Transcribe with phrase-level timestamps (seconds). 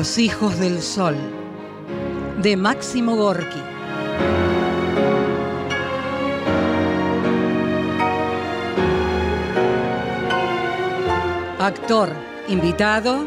[0.00, 1.14] Los hijos del sol,
[2.40, 3.60] de Máximo Gorki.
[11.58, 12.08] Actor
[12.48, 13.26] invitado,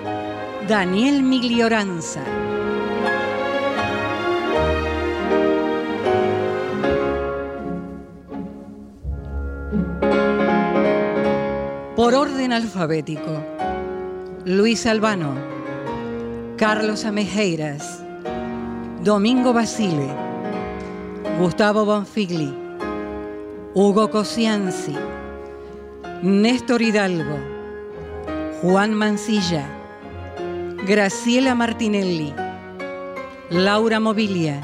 [0.67, 2.23] Daniel Miglioranza.
[11.95, 13.43] Por orden alfabético,
[14.45, 15.52] Luis Albano.
[16.65, 18.01] Carlos Amejeiras,
[19.03, 20.07] Domingo Basile,
[21.37, 22.55] Gustavo Bonfigli,
[23.73, 24.95] Hugo Cosianzi,
[26.21, 27.37] Néstor Hidalgo,
[28.61, 29.67] Juan Mancilla,
[30.87, 32.33] Graciela Martinelli,
[33.49, 34.61] Laura Mobilia,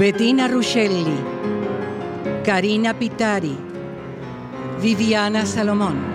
[0.00, 1.16] Bettina Ruscelli,
[2.44, 3.56] Karina Pitari,
[4.80, 6.11] Viviana Salomón.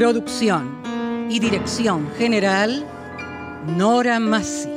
[0.00, 0.80] Producción
[1.28, 2.86] y dirección general,
[3.76, 4.70] Nora Massi.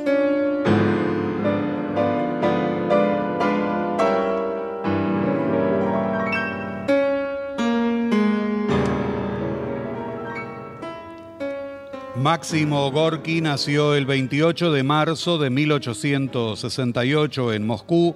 [12.16, 18.14] Máximo Gorki nació el 28 de marzo de 1868 en Moscú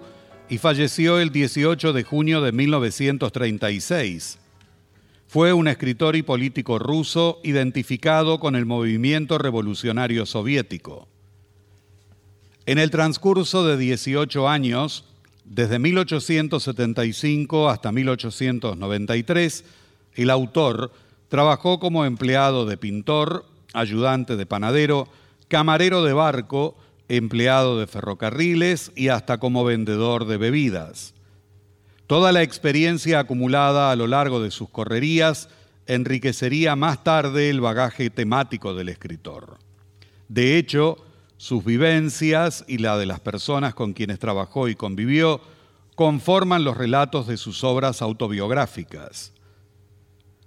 [0.51, 4.41] y falleció el 18 de junio de 1936.
[5.29, 11.07] Fue un escritor y político ruso identificado con el movimiento revolucionario soviético.
[12.65, 15.05] En el transcurso de 18 años,
[15.45, 19.65] desde 1875 hasta 1893,
[20.15, 20.93] el autor
[21.29, 23.45] trabajó como empleado de pintor,
[23.75, 25.09] ayudante de panadero,
[25.49, 26.75] camarero de barco,
[27.09, 31.13] empleado de ferrocarriles y hasta como vendedor de bebidas.
[32.09, 35.51] Toda la experiencia acumulada a lo largo de sus correrías
[35.87, 39.59] enriquecería más tarde el bagaje temático del escritor.
[40.27, 40.97] De hecho,
[41.37, 45.43] sus vivencias y la de las personas con quienes trabajó y convivió
[45.97, 49.35] conforman los relatos de sus obras autobiográficas.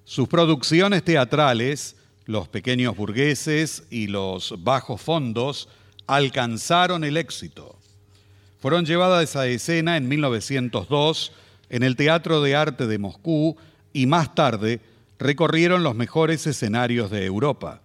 [0.03, 5.69] Sus producciones teatrales, Los pequeños burgueses y Los bajos fondos,
[6.07, 7.77] alcanzaron el éxito.
[8.59, 11.33] Fueron llevadas a escena en 1902
[11.71, 13.55] en el Teatro de Arte de Moscú
[13.93, 14.81] y más tarde
[15.17, 17.81] recorrieron los mejores escenarios de Europa.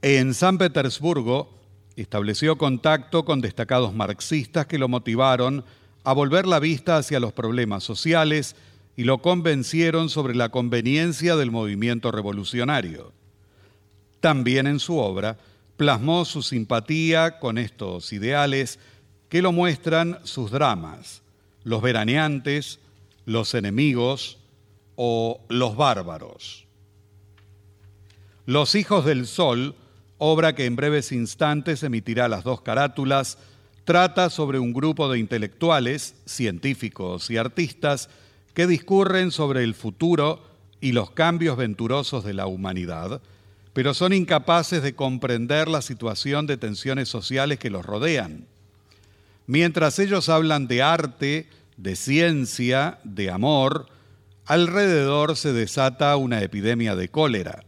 [0.00, 1.50] En San Petersburgo
[1.96, 5.64] estableció contacto con destacados marxistas que lo motivaron
[6.04, 8.54] a volver la vista hacia los problemas sociales
[8.96, 13.12] y lo convencieron sobre la conveniencia del movimiento revolucionario.
[14.20, 15.36] También en su obra
[15.76, 18.78] plasmó su simpatía con estos ideales
[19.28, 21.22] que lo muestran sus dramas,
[21.68, 22.78] Los veraneantes,
[23.26, 24.38] Los enemigos
[24.96, 26.66] o Los bárbaros.
[28.46, 29.74] Los hijos del sol,
[30.16, 33.36] obra que en breves instantes emitirá las dos carátulas,
[33.84, 38.08] trata sobre un grupo de intelectuales, científicos y artistas
[38.54, 40.42] que discurren sobre el futuro
[40.80, 43.20] y los cambios venturosos de la humanidad,
[43.74, 48.46] pero son incapaces de comprender la situación de tensiones sociales que los rodean.
[49.46, 51.48] Mientras ellos hablan de arte,
[51.78, 53.86] de ciencia, de amor,
[54.44, 57.64] alrededor se desata una epidemia de cólera.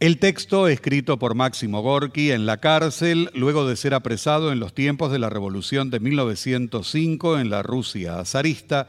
[0.00, 4.74] El texto, escrito por Máximo Gorki en la cárcel, luego de ser apresado en los
[4.74, 8.88] tiempos de la Revolución de 1905 en la Rusia zarista,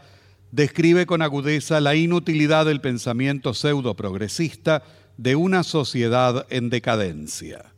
[0.51, 4.83] describe con agudeza la inutilidad del pensamiento pseudo progresista
[5.17, 7.73] de una sociedad en decadencia.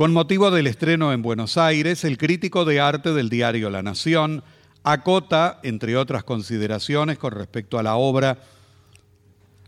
[0.00, 4.42] Con motivo del estreno en Buenos Aires, el crítico de arte del diario La Nación
[4.82, 8.38] acota, entre otras consideraciones con respecto a la obra,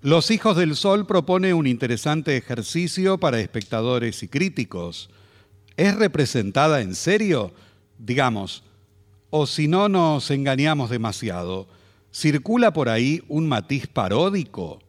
[0.00, 5.10] Los Hijos del Sol propone un interesante ejercicio para espectadores y críticos.
[5.76, 7.52] ¿Es representada en serio?
[7.98, 8.64] Digamos,
[9.28, 11.68] o si no nos engañamos demasiado,
[12.10, 14.81] ¿circula por ahí un matiz paródico?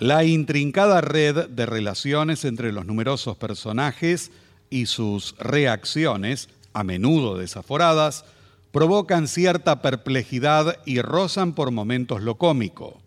[0.00, 4.30] La intrincada red de relaciones entre los numerosos personajes
[4.70, 8.24] y sus reacciones, a menudo desaforadas,
[8.72, 12.98] provocan cierta perplejidad y rozan por momentos lo cómico.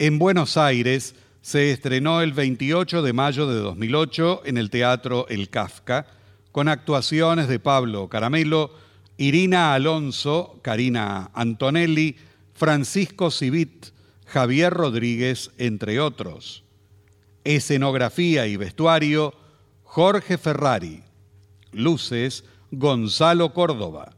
[0.00, 5.48] En Buenos Aires se estrenó el 28 de mayo de 2008 en el Teatro El
[5.48, 6.08] Kafka,
[6.50, 8.72] con actuaciones de Pablo Caramelo,
[9.16, 12.16] Irina Alonso, Karina Antonelli,
[12.54, 13.93] Francisco Civit,
[14.34, 16.64] Javier Rodríguez, entre otros.
[17.44, 19.32] Escenografía y vestuario,
[19.84, 21.04] Jorge Ferrari.
[21.70, 22.42] Luces,
[22.72, 24.16] Gonzalo Córdoba.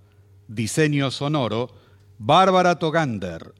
[0.49, 1.69] Diseño sonoro,
[2.17, 3.53] Bárbara Togander.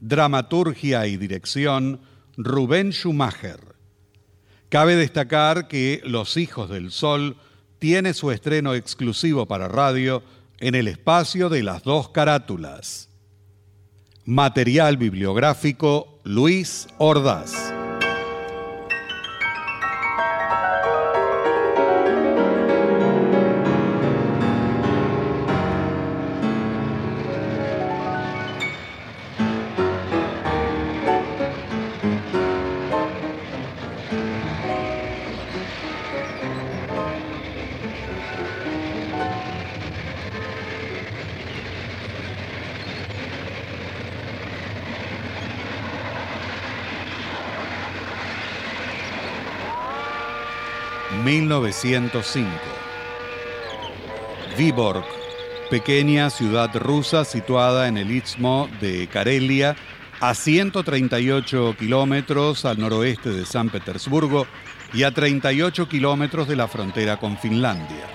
[0.00, 2.02] Dramaturgia y dirección,
[2.36, 3.74] Rubén Schumacher.
[4.68, 7.38] Cabe destacar que Los Hijos del Sol
[7.78, 10.22] tiene su estreno exclusivo para radio
[10.58, 13.08] en el espacio de las dos carátulas.
[14.32, 17.81] Material bibliográfico Luis Ordaz.
[51.72, 52.48] 1905.
[54.58, 55.04] Viborg,
[55.70, 59.74] pequeña ciudad rusa situada en el istmo de Karelia,
[60.20, 64.46] a 138 kilómetros al noroeste de San Petersburgo
[64.92, 68.06] y a 38 kilómetros de la frontera con Finlandia.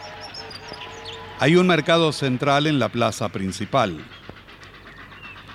[1.40, 3.98] Hay un mercado central en la plaza principal.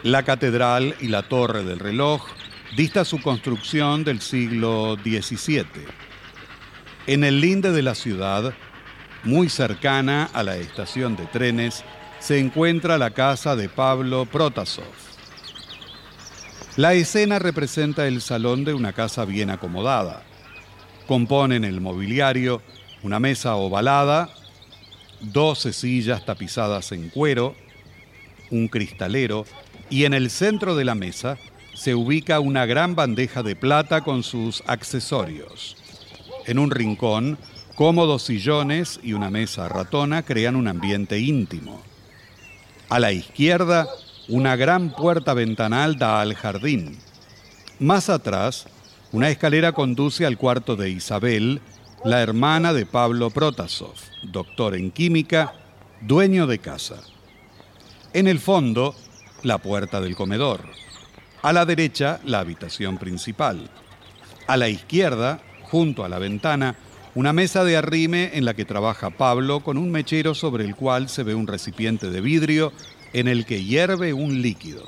[0.02, 2.26] La catedral y la torre del reloj
[2.76, 6.01] dista su construcción del siglo XVII.
[7.08, 8.54] En el linde de la ciudad,
[9.24, 11.82] muy cercana a la estación de trenes,
[12.20, 14.84] se encuentra la casa de Pablo Protasov.
[16.76, 20.22] La escena representa el salón de una casa bien acomodada.
[21.08, 22.62] Componen el mobiliario
[23.02, 24.30] una mesa ovalada,
[25.20, 27.56] doce sillas tapizadas en cuero,
[28.52, 29.44] un cristalero
[29.90, 31.36] y en el centro de la mesa
[31.74, 35.81] se ubica una gran bandeja de plata con sus accesorios.
[36.46, 37.38] En un rincón,
[37.74, 41.80] cómodos sillones y una mesa ratona crean un ambiente íntimo.
[42.88, 43.88] A la izquierda,
[44.28, 46.98] una gran puerta ventanal da al jardín.
[47.78, 48.66] Más atrás,
[49.12, 51.60] una escalera conduce al cuarto de Isabel,
[52.04, 55.54] la hermana de Pablo Protasov, doctor en química,
[56.00, 56.96] dueño de casa.
[58.12, 58.94] En el fondo,
[59.42, 60.60] la puerta del comedor.
[61.42, 63.70] A la derecha, la habitación principal.
[64.46, 65.40] A la izquierda,
[65.72, 66.76] junto a la ventana,
[67.14, 71.10] Una mesa de arrime en la que trabaja Pablo con un mechero sobre el cual
[71.10, 72.72] se ve un recipiente de vidrio
[73.12, 74.82] en el que hierve un líquido.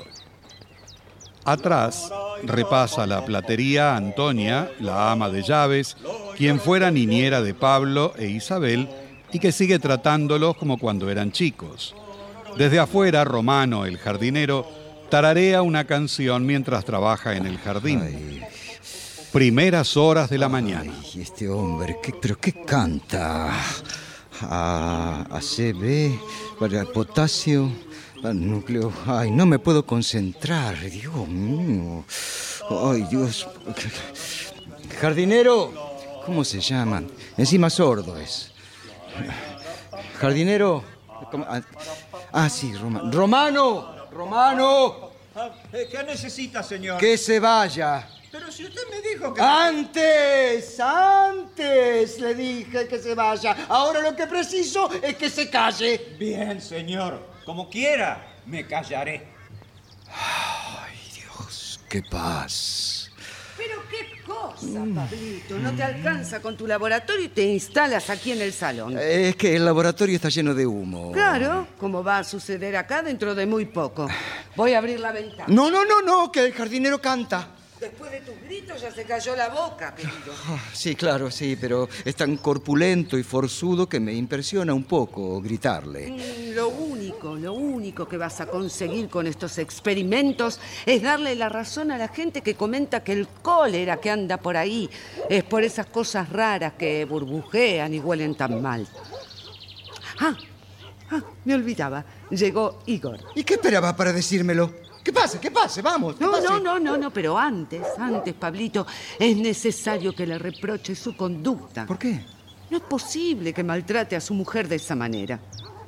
[1.43, 2.11] Atrás
[2.43, 5.97] repasa la platería Antonia, la ama de llaves,
[6.35, 8.89] quien fuera niñera de Pablo e Isabel
[9.31, 11.95] y que sigue tratándolos como cuando eran chicos.
[12.57, 14.67] Desde afuera, Romano, el jardinero,
[15.09, 18.01] tararea una canción mientras trabaja en el jardín.
[19.35, 20.93] Primeras horas de la mañana.
[20.97, 23.51] Ay, este hombre, ¿qué, ¿pero qué canta?
[24.39, 26.17] A, ACB,
[26.57, 27.69] para potasio,
[28.23, 28.93] al núcleo.
[29.05, 32.05] Ay, no me puedo concentrar, Dios mío.
[32.69, 33.45] Ay, Dios.
[35.01, 35.73] Jardinero,
[36.25, 37.03] ¿cómo se llama?
[37.37, 38.53] Encima sordo es.
[40.17, 40.81] Jardinero.
[41.29, 41.45] ¿cómo?
[41.49, 41.61] Ah,
[42.31, 43.11] Ah, sí, Romano.
[43.11, 43.95] ¡Romano!
[44.13, 45.09] ¡Romano!
[45.73, 46.97] ¿Qué necesita, señor?
[47.01, 48.14] Que se vaya.
[48.37, 49.41] Pero si usted me dijo que...
[49.41, 53.55] Antes, antes le dije que se vaya.
[53.69, 56.17] Ahora lo que preciso es que se calle.
[56.19, 57.17] Bien, señor.
[57.45, 59.25] Como quiera, me callaré.
[60.09, 63.09] Ay, Dios, qué paz.
[63.55, 65.57] Pero qué cosa, Pablito.
[65.57, 68.99] No te alcanza con tu laboratorio y te instalas aquí en el salón.
[68.99, 71.13] Es que el laboratorio está lleno de humo.
[71.13, 74.09] Claro, como va a suceder acá dentro de muy poco.
[74.57, 75.45] Voy a abrir la ventana.
[75.47, 77.51] No, no, no, no, que el jardinero canta.
[77.79, 80.13] Después de tus gritos ya se cayó la boca, querido.
[80.47, 85.41] Ah, Sí, claro, sí, pero es tan corpulento y forzudo que me impresiona un poco
[85.41, 86.09] gritarle.
[86.11, 91.49] Mm, Lo único, lo único que vas a conseguir con estos experimentos es darle la
[91.49, 94.89] razón a la gente que comenta que el cólera que anda por ahí
[95.29, 98.87] es por esas cosas raras que burbujean y huelen tan mal.
[100.19, 100.35] Ah,
[101.11, 102.05] ah, me olvidaba.
[102.29, 103.19] Llegó Igor.
[103.35, 104.84] ¿Y qué esperaba para decírmelo?
[105.05, 105.39] ¿Qué pase?
[105.39, 105.83] ¿Qué pase?
[105.83, 106.15] Vamos.
[106.15, 108.87] ¿qué No, no, no, no, no, pero antes, antes, Pablito,
[109.19, 111.85] es necesario que le reproche su conducta.
[111.85, 112.25] ¿Por qué?
[112.71, 115.39] No es posible que maltrate a su mujer de esa manera.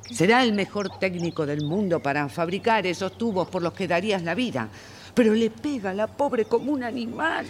[0.08, 4.36] Será el mejor técnico del mundo para fabricar esos tubos por los que darías la
[4.36, 4.68] vida,
[5.14, 7.44] pero le pega a la pobre como un animal.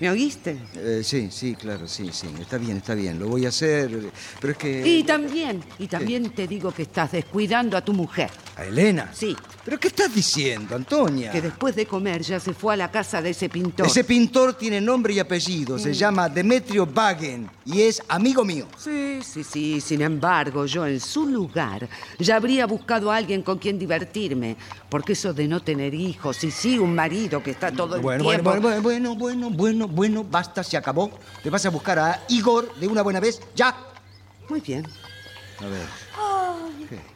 [0.00, 0.58] ¿Me oíste?
[0.74, 2.28] Eh, sí, sí, claro, sí, sí.
[2.40, 3.18] Está bien, está bien.
[3.18, 4.10] Lo voy a hacer.
[4.40, 4.86] Pero es que.
[4.86, 8.30] Y también, y también te digo que estás descuidando a tu mujer.
[8.56, 9.10] ¿A Elena?
[9.14, 9.36] Sí,
[9.66, 11.32] ¿Pero qué estás diciendo, Antonia?
[11.32, 13.88] que después de comer ya se fue a la casa de ese pintor.
[13.88, 15.74] Ese pintor tiene nombre y apellido.
[15.74, 15.80] Mm.
[15.80, 18.68] Se llama Demetrio Wagen y es amigo mío.
[18.78, 19.80] Sí, sí, sí.
[19.80, 21.88] Sin embargo, yo en su lugar
[22.20, 24.56] ya habría buscado a alguien con quien divertirme.
[24.88, 28.22] Porque eso de no tener hijos y sí un marido que está todo el Bueno,
[28.22, 28.80] bueno, tiempo...
[28.82, 31.10] bueno, bueno, bueno, bueno, bueno, basta, se acabó.
[31.42, 33.76] Te vas a buscar a Igor de una buena vez, ya.
[34.48, 34.86] Muy bien.
[35.58, 36.06] A ver.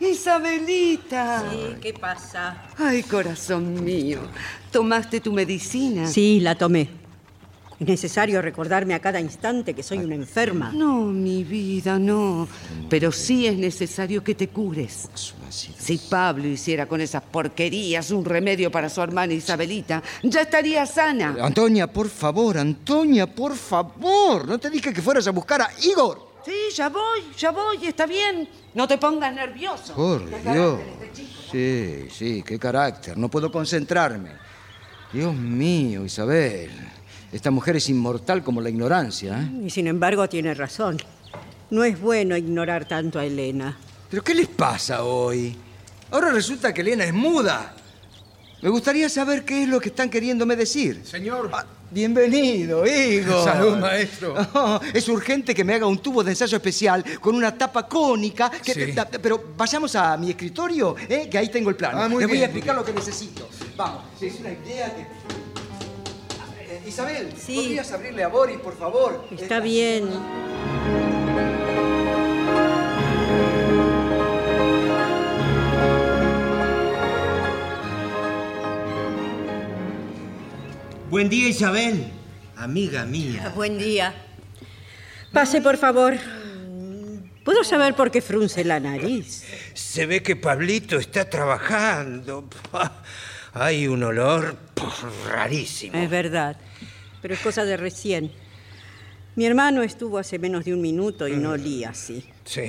[0.01, 1.45] Isabelita.
[1.81, 2.65] ¿qué pasa?
[2.77, 4.21] Ay, corazón mío.
[4.73, 6.07] ¿Tomaste tu medicina?
[6.07, 7.00] Sí, la tomé.
[7.81, 10.71] Es necesario recordarme a cada instante que soy una enferma.
[10.71, 12.47] No, mi vida, no.
[12.91, 15.09] Pero sí es necesario que te cures.
[15.49, 21.35] Si Pablo hiciera con esas porquerías un remedio para su hermana Isabelita, ya estaría sana.
[21.41, 24.47] Antonia, por favor, Antonia, por favor.
[24.47, 26.29] No te dije que fueras a buscar a Igor.
[26.45, 28.47] Sí, ya voy, ya voy, está bien.
[28.75, 29.95] No te pongas nervioso.
[29.95, 30.45] Por ¿Qué Dios.
[30.45, 31.41] carácter este chico?
[31.51, 33.17] Sí, sí, qué carácter.
[33.17, 34.33] No puedo concentrarme.
[35.15, 36.71] Dios mío, Isabel.
[37.33, 39.41] Esta mujer es inmortal como la ignorancia.
[39.43, 39.67] ¿eh?
[39.67, 40.97] Y sin embargo tiene razón.
[41.71, 43.77] No es bueno ignorar tanto a Elena.
[44.11, 45.57] ¿Pero qué les pasa hoy?
[46.11, 47.75] Ahora resulta que Elena es muda.
[48.63, 51.03] Me gustaría saber qué es lo que están queriéndome decir.
[51.05, 51.49] Señor.
[51.53, 53.45] Ah, bienvenido, Igor.
[53.45, 54.35] Salud, maestro.
[54.53, 58.51] Oh, es urgente que me haga un tubo de ensayo especial con una tapa cónica.
[58.51, 58.93] que- Sí.
[58.93, 61.29] da- pero vayamos a mi escritorio, ¿eh?
[61.31, 61.93] que ahí tengo el plan.
[61.97, 63.49] Ah, Les voy a explicar lo que necesito.
[63.77, 65.07] Vamos, es una idea que...
[66.91, 67.55] Isabel, Sí.
[67.55, 69.25] ¿podrías abrirle a Boris, por favor?
[69.31, 70.09] Está Eh, bien.
[81.11, 82.05] Buen día, Isabel.
[82.57, 83.53] Amiga mía.
[83.55, 84.15] Buen día.
[85.33, 86.15] Pase, por favor.
[87.45, 89.45] ¿Puedo saber por qué frunce la nariz?
[89.75, 92.49] Se ve que Pablito está trabajando.
[93.53, 94.57] Hay un olor
[95.29, 95.97] rarísimo.
[95.97, 96.57] Es verdad,
[97.21, 98.31] pero es cosa de recién.
[99.37, 102.25] Mi hermano estuvo hace menos de un minuto y no olía así.
[102.45, 102.61] Sí.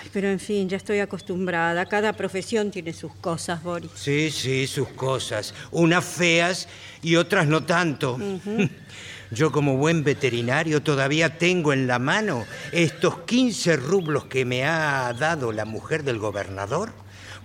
[0.00, 1.86] Ay, pero en fin, ya estoy acostumbrada.
[1.86, 3.90] Cada profesión tiene sus cosas, Boris.
[3.94, 5.54] Sí, sí, sus cosas.
[5.70, 6.68] Unas feas
[7.02, 8.18] y otras no tanto.
[9.30, 15.12] Yo como buen veterinario todavía tengo en la mano estos 15 rublos que me ha
[15.12, 16.92] dado la mujer del gobernador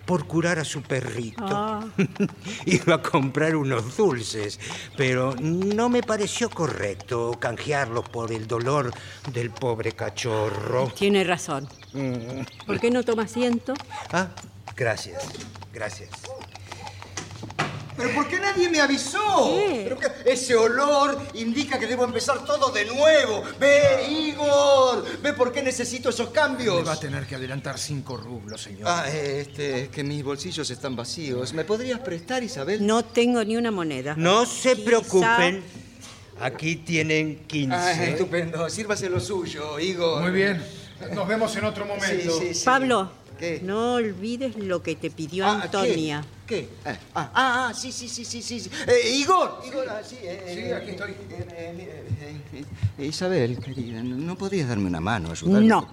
[0.06, 1.46] por curar a su perrito.
[1.46, 1.86] Ah.
[2.66, 4.60] Iba a comprar unos dulces,
[4.98, 8.94] pero no me pareció correcto canjearlos por el dolor
[9.32, 10.92] del pobre cachorro.
[10.98, 11.68] Tiene razón.
[12.66, 13.74] ¿Por qué no toma asiento?
[14.12, 14.30] Ah,
[14.76, 15.24] gracias,
[15.72, 16.23] gracias.
[17.96, 19.20] ¿Pero por qué nadie me avisó?
[19.56, 19.82] ¿Qué?
[19.84, 23.44] Pero que ese olor indica que debo empezar todo de nuevo.
[23.60, 25.06] Ve, Igor.
[25.22, 26.78] Ve por qué necesito esos cambios.
[26.78, 28.84] Me va a tener que adelantar cinco rublos, señor.
[28.88, 31.54] Ah, este, es que mis bolsillos están vacíos.
[31.54, 32.86] ¿Me podrías prestar, Isabel?
[32.86, 34.16] No tengo ni una moneda.
[34.18, 35.64] No se Quizá- preocupen.
[36.40, 37.76] Aquí tienen 15.
[37.76, 38.70] Ah, estupendo.
[38.70, 40.22] Sírvase lo suyo, Igor.
[40.24, 40.64] Muy bien.
[41.14, 42.40] Nos vemos en otro Sí, momento.
[42.40, 42.66] sí, sí.
[42.66, 43.60] Pablo, ¿Qué?
[43.64, 46.24] no olvides lo que te pidió Ah, Antonia.
[46.43, 46.43] ¿Qué?
[46.54, 46.70] ¿Qué?
[46.86, 48.60] Ah, ah, ah, ah, sí, sí, sí, sí, sí.
[48.60, 48.70] sí.
[48.88, 50.18] Eh, Igor, Igor, ah, sí.
[50.22, 51.12] eh, Sí, eh, aquí estoy.
[51.12, 52.66] eh, eh, eh,
[53.00, 55.68] eh, Isabel, querida, ¿no podrías darme una mano, ayudarme?
[55.68, 55.88] No.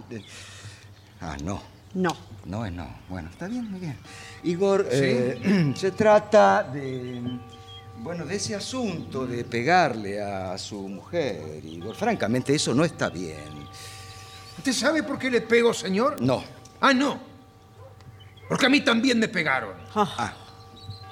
[1.22, 1.62] Ah, no.
[1.94, 2.14] No.
[2.44, 2.86] No es no.
[3.08, 3.96] Bueno, está bien, muy bien.
[4.42, 7.22] Igor, eh, se trata de.
[7.96, 11.94] Bueno, de ese asunto de pegarle a su mujer, Igor.
[11.96, 13.66] Francamente, eso no está bien.
[14.58, 16.20] ¿Usted sabe por qué le pego, señor?
[16.20, 16.44] No.
[16.82, 17.18] Ah, no.
[18.46, 19.72] Porque a mí también me pegaron.
[19.94, 20.36] Ah.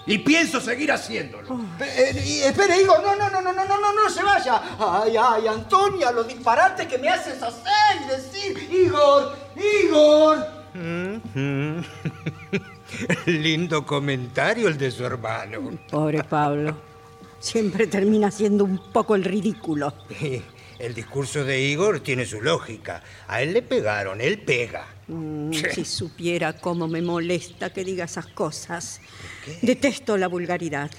[0.09, 1.61] Y pienso seguir haciéndolo.
[1.81, 4.61] Eh, y- espere, Igor, no, no, no, no, no, no, no, no se vaya.
[4.79, 10.59] Ay, ay, Antonia, los disparates que me haces hacer, decir, Igor, Igor.
[13.27, 15.71] Lindo comentario el de su hermano.
[15.91, 16.75] Pobre Pablo.
[17.39, 19.93] Siempre termina siendo un poco el ridículo.
[20.79, 23.03] El discurso de Igor tiene su lógica.
[23.27, 24.87] A él le pegaron, él pega.
[25.09, 29.01] Mm, si supiera cómo me molesta que diga esas cosas.
[29.61, 30.91] Detesto la vulgaridad.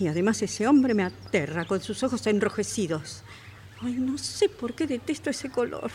[0.00, 3.22] Y además ese hombre me aterra con sus ojos enrojecidos.
[3.80, 5.90] Ay, no sé por qué detesto ese color.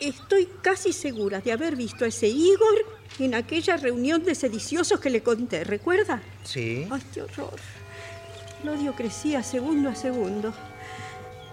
[0.00, 2.84] Estoy casi segura de haber visto a ese Igor
[3.18, 6.20] en aquella reunión de sediciosos que le conté, ¿recuerda?
[6.44, 6.86] Sí.
[6.90, 7.58] ¡Ay, qué horror!
[8.62, 10.52] El odio crecía segundo a segundo.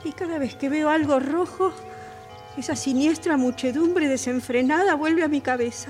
[0.06, 1.74] Y cada vez que veo algo rojo,
[2.58, 5.90] esa siniestra muchedumbre desenfrenada vuelve a mi cabeza,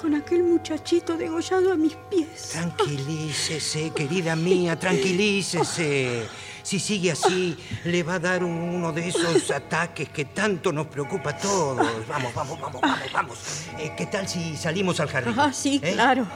[0.00, 2.50] con aquel muchachito degollado a mis pies.
[2.52, 6.26] Tranquilícese, querida mía, tranquilícese.
[6.62, 10.86] Si sigue así, le va a dar un- uno de esos ataques que tanto nos
[10.86, 12.06] preocupa a todos.
[12.06, 13.38] Vamos, vamos, vamos, vamos, vamos.
[13.78, 15.34] Eh, ¿Qué tal si salimos al jardín?
[15.38, 15.92] Ah, sí, ¿Eh?
[15.94, 16.26] claro.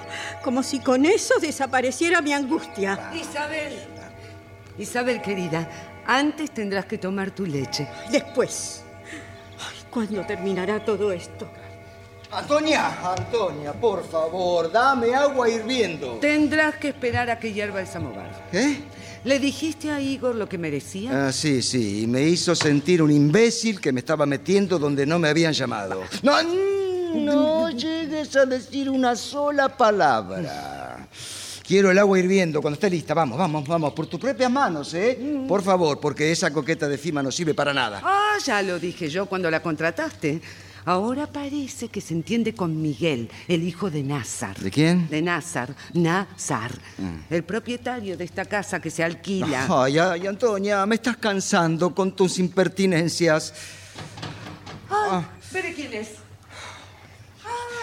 [0.42, 3.10] Como si con eso desapareciera mi angustia.
[3.14, 3.78] Isabel.
[4.78, 5.68] Isabel, querida,
[6.06, 7.88] antes tendrás que tomar tu leche.
[8.10, 8.82] Después.
[9.58, 11.48] Ay, ¿Cuándo terminará todo esto?
[12.32, 16.12] Antonia, Antonia, por favor, dame agua hirviendo.
[16.14, 18.48] Tendrás que esperar a que hierva el samovar.
[18.52, 18.80] ¿Eh?
[19.24, 21.28] ¿Le dijiste a Igor lo que merecía?
[21.28, 25.18] Ah, sí, sí, y me hizo sentir un imbécil que me estaba metiendo donde no
[25.18, 26.02] me habían llamado.
[26.22, 26.40] No,
[27.14, 30.91] no llegues a decir una sola palabra.
[31.72, 33.14] Quiero el agua hirviendo cuando esté lista.
[33.14, 35.18] Vamos, vamos, vamos, por tus propias manos, ¿eh?
[35.48, 38.02] Por favor, porque esa coqueta de Fima no sirve para nada.
[38.04, 40.42] Ah, ya lo dije yo cuando la contrataste.
[40.84, 44.58] Ahora parece que se entiende con Miguel, el hijo de Nazar.
[44.58, 45.08] ¿De quién?
[45.08, 45.74] De Nazar.
[45.94, 46.72] Nazar.
[47.30, 49.66] El propietario de esta casa que se alquila.
[49.70, 53.54] Ay, ay, Antonia, me estás cansando con tus impertinencias.
[54.90, 56.21] Ay, ¿Pero quién es?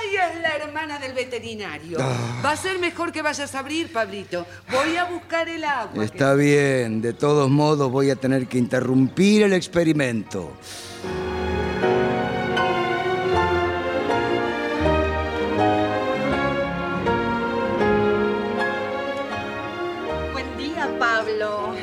[0.09, 1.97] Ay, es la hermana del veterinario.
[2.01, 2.41] Ah.
[2.43, 4.45] Va a ser mejor que vayas a abrir, Pablito.
[4.71, 6.03] Voy a buscar el agua.
[6.03, 10.53] Está bien, de todos modos voy a tener que interrumpir el experimento.
[20.33, 21.75] Buen día, Pablo.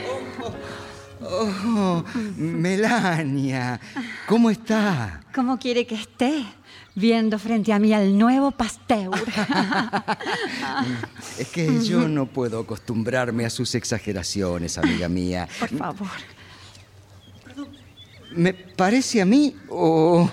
[1.29, 2.05] Oh,
[2.37, 3.81] Melania,
[4.29, 5.21] ¿cómo está?
[5.35, 6.45] ¿Cómo quiere que esté?
[6.95, 9.11] Viendo frente a mí al nuevo Pasteur.
[11.39, 15.47] Es que yo no puedo acostumbrarme a sus exageraciones, amiga mía.
[15.61, 16.09] Por favor.
[18.35, 20.29] ¿Me parece a mí o,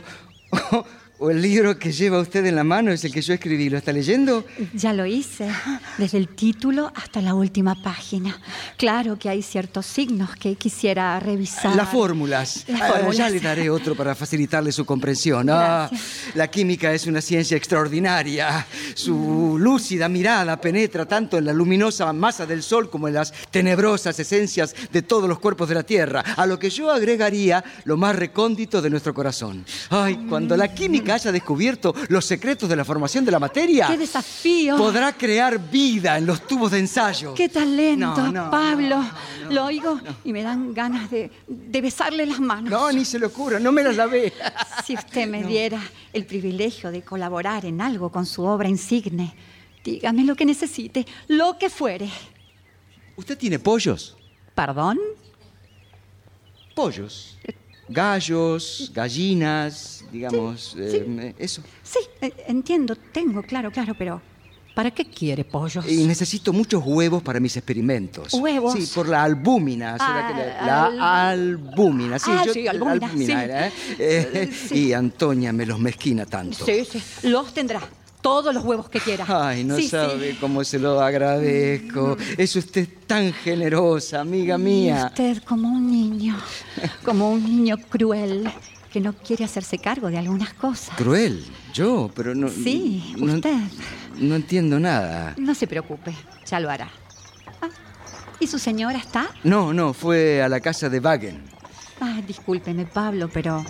[0.71, 0.85] o-
[1.23, 3.69] o el libro que lleva usted en la mano es el que yo escribí?
[3.69, 4.45] ¿Lo está leyendo?
[4.73, 5.49] Ya lo hice,
[5.97, 8.37] desde el título hasta la última página.
[8.75, 11.77] Claro que hay ciertos signos que quisiera revisar.
[11.77, 12.65] Las fórmulas.
[12.67, 15.49] Las Ah, ya le daré otro para facilitarle su comprensión.
[15.49, 15.89] Ah,
[16.35, 18.67] la química es una ciencia extraordinaria.
[18.93, 24.19] Su lúcida mirada penetra tanto en la luminosa masa del Sol como en las tenebrosas
[24.19, 28.13] esencias de todos los cuerpos de la Tierra, a lo que yo agregaría lo más
[28.13, 29.65] recóndito de nuestro corazón.
[29.89, 33.97] Ay, cuando la química haya descubierto los secretos de la formación de la materia ¡Qué
[33.97, 34.77] desafío!
[34.77, 37.33] podrá crear vida en los tubos de ensayo.
[37.33, 38.97] ¡Qué talento, No, no, Pablo!
[39.43, 42.69] no, Lo oigo y me dan ganas de, de besarle las manos.
[42.69, 44.33] No, ni se le ocurra, no me las lavé.
[44.85, 49.33] Si usted me diera el privilegio de colaborar en algo con su obra insigne,
[49.83, 52.09] dígame lo que necesite, lo que fuere.
[53.15, 54.17] ¿Usted tiene pollos?
[54.55, 54.99] ¿Perdón?
[56.75, 57.37] Pollos.
[57.89, 61.61] Gallos, gallinas, digamos, eh, eso.
[61.81, 64.21] Sí, eh, entiendo, tengo, claro, claro, pero
[64.75, 65.85] ¿para qué quiere pollos?
[65.89, 68.31] Y necesito muchos huevos para mis experimentos.
[68.33, 68.73] ¿Huevos?
[68.73, 69.93] Sí, por la albúmina.
[69.97, 70.99] ¿será Ah, que la, la al-
[71.39, 72.29] albúmina, sí.
[72.31, 73.71] Ah, yo- sí, albúmina, era, ¿eh?
[73.97, 74.51] Eh.
[74.71, 76.63] Y Antonia me los mezquina tanto.
[76.65, 77.81] Sí, sí, los tendrá.
[78.21, 79.25] Todos los huevos que quiera.
[79.27, 79.89] Ay, no Sí, sí.
[79.89, 82.15] sabe cómo se lo agradezco.
[82.37, 85.07] Es usted tan generosa, amiga mía.
[85.09, 86.37] Usted como un niño,
[87.03, 88.49] como un niño cruel
[88.93, 90.95] que no quiere hacerse cargo de algunas cosas.
[90.95, 92.47] Cruel, yo, pero no.
[92.47, 93.57] Sí, no, usted.
[94.19, 95.33] No entiendo nada.
[95.35, 96.13] No se preocupe,
[96.45, 96.91] ya lo hará.
[97.59, 97.69] Ah,
[98.39, 99.31] ¿Y su señora está?
[99.43, 101.41] No, no, fue a la casa de Wagen.
[101.99, 103.65] Ah, discúlpeme, Pablo, pero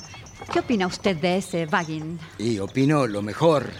[0.51, 2.19] ¿qué opina usted de ese Vagin?
[2.37, 3.71] Y opino lo mejor.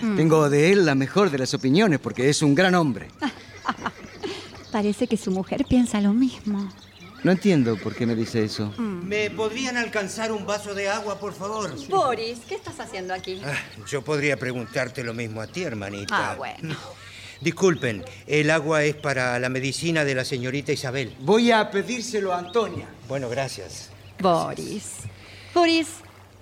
[0.00, 0.16] Mm.
[0.16, 3.08] Tengo de él la mejor de las opiniones porque es un gran hombre.
[4.72, 6.66] Parece que su mujer piensa lo mismo.
[7.24, 8.72] No entiendo por qué me dice eso.
[8.78, 11.74] ¿Me podrían alcanzar un vaso de agua, por favor?
[11.88, 13.40] Boris, ¿qué estás haciendo aquí?
[13.44, 13.54] Ah,
[13.88, 16.32] Yo podría preguntarte lo mismo a ti, hermanita.
[16.32, 16.76] Ah, bueno.
[17.40, 21.14] Disculpen, el agua es para la medicina de la señorita Isabel.
[21.20, 22.88] Voy a pedírselo a Antonia.
[23.08, 23.90] Bueno, gracias.
[24.20, 24.94] Boris.
[25.54, 25.88] Boris,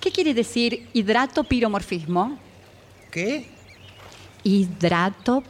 [0.00, 2.38] ¿qué quiere decir hidrato piromorfismo?
[3.10, 3.46] ¿Qué?
[4.42, 5.42] Hidrato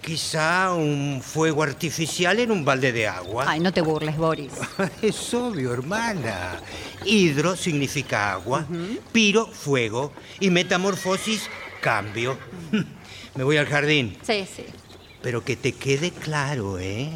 [0.00, 3.44] quizá un fuego artificial en un balde de agua.
[3.48, 4.52] Ay, no te burles, Boris.
[5.02, 6.60] Es obvio, hermana.
[7.04, 8.66] Hidro significa agua,
[9.12, 11.48] piro, fuego, y metamorfosis,
[11.80, 12.38] cambio.
[13.34, 14.16] Me voy al jardín.
[14.22, 14.64] Sí, sí.
[15.22, 17.10] Pero que te quede claro, ¿eh?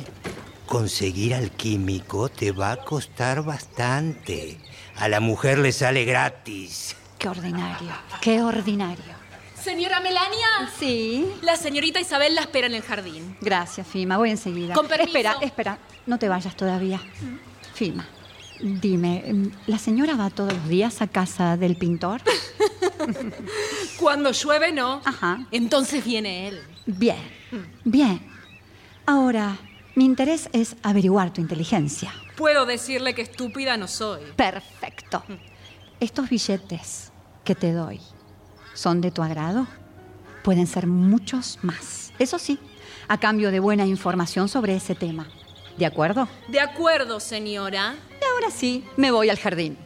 [0.66, 4.58] Conseguir al químico te va a costar bastante.
[4.96, 6.96] A la mujer le sale gratis.
[7.18, 9.13] Qué ordinario, qué ordinario.
[9.64, 10.46] Señora Melania,
[10.78, 11.26] Sí.
[11.42, 13.36] la señorita Isabel la espera en el jardín.
[13.40, 14.18] Gracias, Fima.
[14.18, 14.74] Voy enseguida.
[14.74, 15.08] Con permiso.
[15.16, 15.78] Espera, espera.
[16.06, 17.00] No te vayas todavía.
[17.72, 18.06] Fima,
[18.60, 22.20] dime, ¿la señora va todos los días a casa del pintor?
[23.98, 25.00] Cuando llueve, no.
[25.04, 25.46] Ajá.
[25.50, 26.62] Entonces viene él.
[26.86, 27.16] Bien,
[27.84, 28.20] bien.
[29.06, 29.56] Ahora,
[29.94, 32.12] mi interés es averiguar tu inteligencia.
[32.36, 34.20] Puedo decirle que estúpida no soy.
[34.36, 35.24] Perfecto.
[36.00, 37.12] Estos billetes
[37.44, 38.00] que te doy,
[38.74, 39.66] ¿son de tu agrado?
[40.42, 42.12] Pueden ser muchos más.
[42.18, 42.58] Eso sí,
[43.08, 45.26] a cambio de buena información sobre ese tema.
[45.78, 46.28] ¿De acuerdo?
[46.48, 47.94] De acuerdo, señora.
[48.20, 49.78] Y ahora sí, me voy al jardín.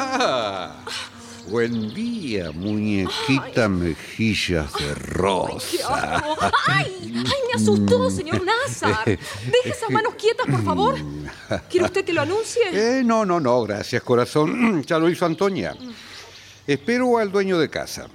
[0.00, 0.72] Ah,
[1.48, 2.17] buen día,
[2.52, 6.22] muñequita mejillas de rosa.
[6.66, 7.00] ¡Ay!
[7.04, 9.04] ¡Ay, me asustó, señor Nazar!
[9.04, 10.96] Deje esas manos quietas, por favor.
[11.68, 12.62] ¿Quiere usted que lo anuncie?
[12.72, 14.82] Eh, no, no, no, gracias, corazón.
[14.88, 15.74] Ya lo hizo Antonia.
[16.66, 18.06] Espero al dueño de casa.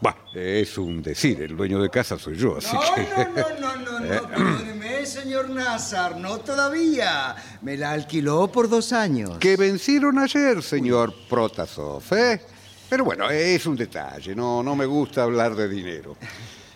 [0.00, 3.60] Bah, es un decir, el dueño de casa soy yo, así que...
[3.60, 7.34] no, no, no, perdóneme, señor Nazar, no todavía.
[7.62, 9.38] Me la alquiló por dos años.
[9.38, 12.40] Que vencieron ayer, señor Protasov, ¿eh?
[12.88, 16.16] Pero bueno, es un detalle, no, no me gusta hablar de dinero.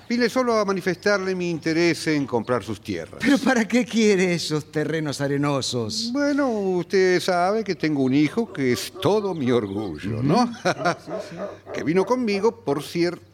[0.08, 3.18] Vine solo a manifestarle mi interés en comprar sus tierras.
[3.18, 6.10] ¿Pero para qué quiere esos terrenos arenosos?
[6.12, 10.52] Bueno, usted sabe que tengo un hijo que es todo mi orgullo, ¿no?
[11.72, 13.31] que vino conmigo, por cierto,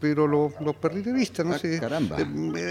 [0.00, 1.78] pero lo, lo perdí de vista, no Ah, sé.
[1.78, 2.18] caramba.
[2.20, 2.26] Eh,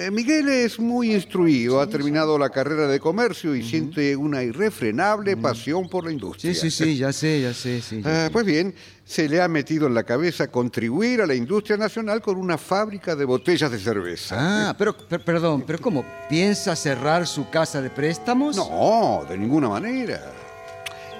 [0.08, 5.38] eh, Miguel es muy instruido, ha terminado la carrera de comercio y siente una irrefrenable
[5.38, 6.54] pasión por la industria.
[6.54, 8.02] Sí, sí, sí, ya sé, ya sé, sí.
[8.02, 8.32] ya Ah, sé.
[8.32, 12.36] pues bien, se le ha metido en la cabeza contribuir a la industria nacional con
[12.38, 14.36] una fábrica de botellas de cerveza.
[14.70, 16.04] Ah, pero, per- perdón, pero ¿cómo?
[16.30, 18.58] ¿Piensa cerrar su casa de préstamos?
[18.58, 20.22] No, de ninguna manera.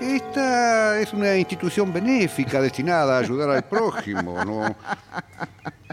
[0.02, 4.76] Esta es una institución benéfica destinada a ayudar al prójimo, ¿no?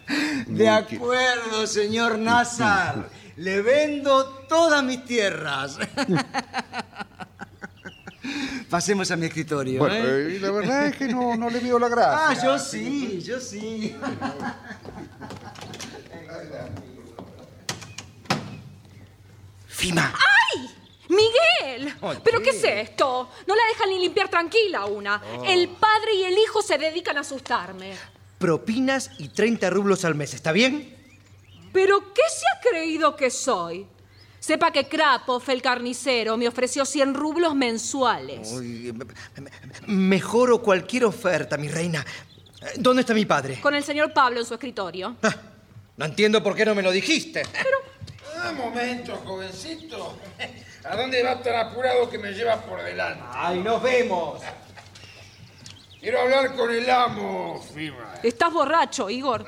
[0.47, 3.11] De acuerdo, señor Nazar.
[3.37, 5.79] Le vendo todas mis tierras.
[8.71, 9.81] Pasemos a mi escritorio.
[9.81, 10.37] Bueno, ¿eh?
[10.37, 12.29] eh, la verdad es que no, no le veo la gracia.
[12.29, 13.95] Ah, yo sí, yo sí.
[19.67, 20.71] Fima, ¡Ay!
[21.09, 21.95] ¡Me ¡Miguel!
[22.23, 23.31] ¿Pero qué es esto?
[23.47, 25.23] No la dejan ni limpiar tranquila una.
[25.47, 27.95] El padre y el hijo se dedican a asustarme.
[28.39, 30.95] Propinas y 30 rublos al mes, ¿está bien?
[31.73, 33.87] ¿Pero qué se ha creído que soy?
[34.39, 38.53] Sepa que Krapov, el carnicero, me ofreció 100 rublos mensuales.
[38.53, 39.05] Uy, me-
[39.43, 39.51] me-
[39.87, 42.05] mejoro cualquier oferta, mi reina.
[42.77, 43.61] ¿Dónde está mi padre?
[43.61, 45.17] Con el señor Pablo en su escritorio.
[45.97, 47.43] No entiendo por qué no me lo dijiste.
[48.51, 50.17] Un momento, jovencito.
[50.91, 53.23] ¿A dónde va tan apurado que me lleva por delante?
[53.33, 54.41] ¡Ay, nos vemos!
[56.01, 58.15] Quiero hablar con el amo, Fima.
[58.23, 59.45] Estás borracho, Igor.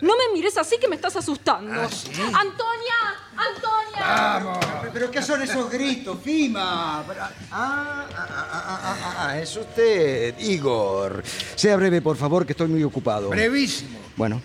[0.00, 1.72] No me mires así que me estás asustando.
[1.72, 2.98] ¡Antonia!
[3.36, 4.00] ¡Antonia!
[4.00, 4.58] Vamos.
[4.92, 7.00] ¿Pero qué son esos gritos, Fima?
[7.00, 7.04] Ah,
[7.50, 11.22] ah, ah, ah, ah, ah, es usted, Igor.
[11.54, 13.28] Sea breve, por favor, que estoy muy ocupado.
[13.28, 13.98] Brevísimo.
[14.16, 14.40] Bueno,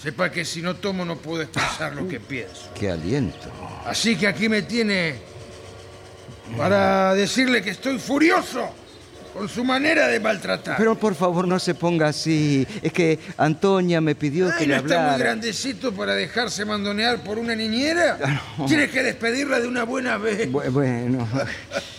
[0.00, 2.70] Sepa que si no tomo no puedo expresar lo que pienso.
[2.74, 3.50] qué aliento.
[3.84, 5.18] Así que aquí me tiene
[6.56, 8.68] para decirle que estoy furioso
[9.32, 10.76] con su manera de maltratar.
[10.78, 12.66] Pero por favor, no se ponga así.
[12.82, 15.18] Es que Antonia me pidió que Ay, le ¿no está muy hablara.
[15.18, 18.18] grandecito para dejarse mandonear por una niñera?
[18.24, 18.64] Ah, no.
[18.66, 20.50] Tiene que despedirla de una buena vez.
[20.50, 21.28] Bu- Bueno,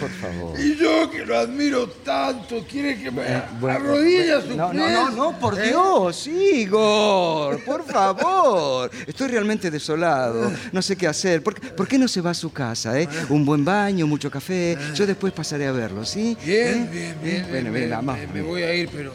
[0.00, 0.58] por favor.
[0.60, 4.72] Y yo que lo admiro tanto, quiere que me Eh, bueno, arrodille a sus No,
[4.72, 4.92] no, pies?
[4.92, 5.68] no, no, por ¿Eh?
[5.68, 8.90] Dios, Igor, por favor.
[9.06, 10.52] Estoy realmente desolado.
[10.72, 11.42] No sé qué hacer.
[11.42, 13.08] ¿Por, qué- por qué no se va a su casa, eh?
[13.28, 14.76] Un buen baño, mucho café.
[14.94, 16.36] Yo después pasaré a verlo, ¿sí?
[16.44, 16.88] Bien, ¿Eh?
[16.90, 17.46] bien, bien.
[17.50, 18.18] Bueno, bien, bien, me- vamos.
[18.18, 19.12] me, me voy a ir, pero.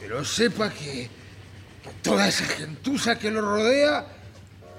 [0.00, 1.08] Pero sepa que,
[1.82, 4.06] que toda esa gentuza que lo rodea,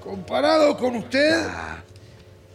[0.03, 1.45] comparado con usted,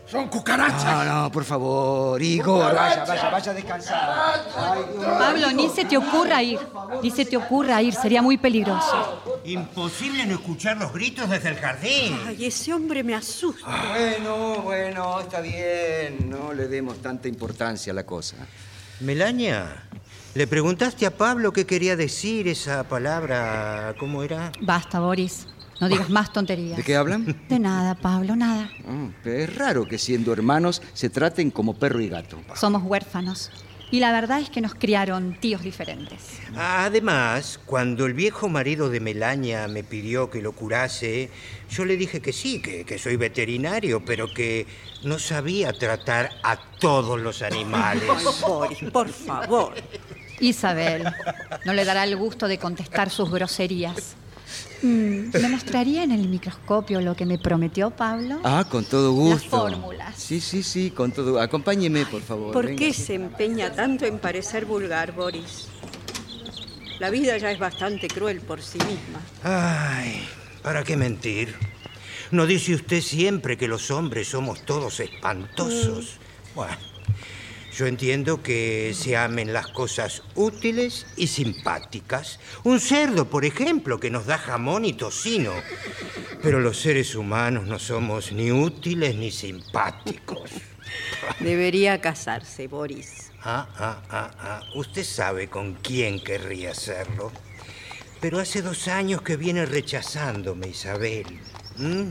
[0.07, 0.85] son cucarachas.
[0.85, 4.45] No, no, por favor, Igor, vaya, vaya, vaya a descansar.
[4.57, 4.81] Ay.
[5.03, 6.61] Pablo, ni se te ocurra ir.
[7.03, 9.41] Ni se te ocurra ir, sería muy peligroso.
[9.45, 12.19] Imposible no escuchar los gritos desde el jardín.
[12.27, 13.67] Ay, ese hombre me asusta.
[13.89, 16.31] Bueno, bueno, está bien.
[16.31, 18.37] No le demos tanta importancia a la cosa.
[19.01, 19.85] Melania,
[20.35, 23.95] ¿le preguntaste a Pablo qué quería decir esa palabra?
[23.99, 24.53] ¿Cómo era?
[24.61, 25.47] Basta, Boris.
[25.81, 26.77] No digas más tonterías.
[26.77, 27.37] ¿De qué hablan?
[27.49, 28.71] De nada, Pablo, nada.
[28.89, 32.41] Ah, es raro que siendo hermanos se traten como perro y gato.
[32.55, 33.51] Somos huérfanos.
[33.91, 36.41] Y la verdad es que nos criaron tíos diferentes.
[36.57, 41.31] Además, cuando el viejo marido de Melania me pidió que lo curase,
[41.71, 44.67] yo le dije que sí, que, que soy veterinario, pero que
[45.05, 48.03] no sabía tratar a todos los animales.
[48.41, 49.75] Boris, por favor.
[50.41, 51.05] Isabel,
[51.65, 54.17] no le dará el gusto de contestar sus groserías.
[54.83, 58.41] Mm, ¿Me mostraría en el microscopio lo que me prometió Pablo?
[58.45, 59.35] Ah, con todo gusto.
[59.35, 60.15] Las fórmulas.
[60.17, 61.41] Sí, sí, sí, con todo.
[61.41, 62.53] Acompáñeme, por favor.
[62.53, 62.79] ¿Por venga.
[62.79, 65.69] qué se empeña tanto en parecer vulgar, Boris?
[66.99, 69.21] La vida ya es bastante cruel por sí misma.
[69.43, 70.27] Ay,
[70.63, 71.55] ¿para qué mentir?
[72.31, 76.17] ¿No dice usted siempre que los hombres somos todos espantosos?
[76.55, 76.77] Bueno,
[77.77, 82.41] yo entiendo que se amen las cosas útiles y simpáticas.
[82.65, 85.53] Un cerdo, por ejemplo, que nos da jamón y tocino.
[86.43, 90.51] Pero los seres humanos no somos ni útiles ni simpáticos.
[91.41, 93.31] Debería casarse, Boris.
[93.43, 94.61] Ah, ah, ah, ah.
[94.75, 97.31] Usted sabe con quién querría hacerlo.
[98.23, 101.27] Pero hace dos años que viene rechazándome, Isabel.
[101.77, 102.09] ¿Mm?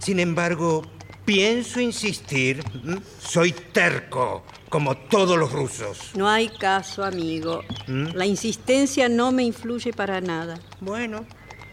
[0.00, 0.82] Sin embargo,
[1.24, 2.62] pienso insistir.
[2.84, 2.98] ¿Mm?
[3.18, 6.12] Soy terco, como todos los rusos.
[6.14, 7.62] No hay caso, amigo.
[7.86, 8.14] ¿Mm?
[8.14, 10.58] La insistencia no me influye para nada.
[10.80, 11.26] Bueno,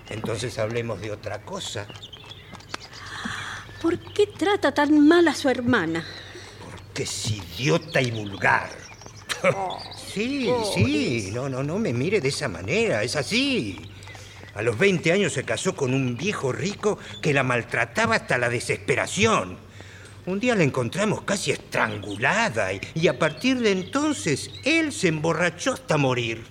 [0.09, 1.87] entonces hablemos de otra cosa.
[3.81, 6.05] ¿Por qué trata tan mal a su hermana?
[6.93, 8.69] Que es idiota y vulgar.
[10.13, 13.79] Sí, sí, no, no, no me mire de esa manera, es así.
[14.55, 18.49] A los 20 años se casó con un viejo rico que la maltrataba hasta la
[18.49, 19.68] desesperación.
[20.29, 25.73] Un día la encontramos casi estrangulada y, y a partir de entonces él se emborrachó
[25.73, 26.43] hasta morir.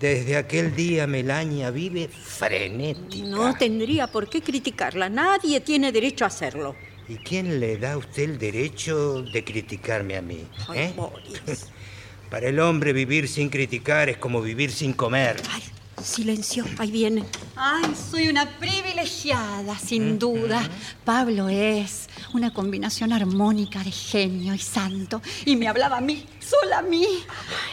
[0.00, 3.28] Desde aquel día Melania vive frenética.
[3.28, 5.08] No tendría por qué criticarla.
[5.08, 6.74] Nadie tiene derecho a hacerlo.
[7.08, 10.44] ¿Y quién le da a usted el derecho de criticarme a mí?
[10.66, 10.92] Ay, eh?
[10.96, 11.68] Boris.
[12.28, 15.36] Para el hombre vivir sin criticar es como vivir sin comer.
[15.48, 15.62] Ay,
[16.02, 17.24] silencio, ahí viene.
[17.56, 20.68] Ay, soy una privilegiada, sin duda.
[21.04, 25.22] Pablo es una combinación armónica de genio y santo.
[25.44, 27.06] Y me hablaba a mí, sola a mí.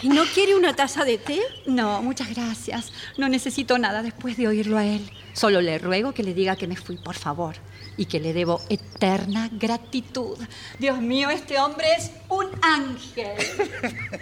[0.01, 1.41] ¿Y no quiere una taza de té?
[1.65, 2.91] No, muchas gracias.
[3.17, 5.09] No necesito nada después de oírlo a él.
[5.33, 7.55] Solo le ruego que le diga que me fui, por favor.
[7.97, 10.37] Y que le debo eterna gratitud.
[10.79, 13.37] Dios mío, este hombre es un ángel.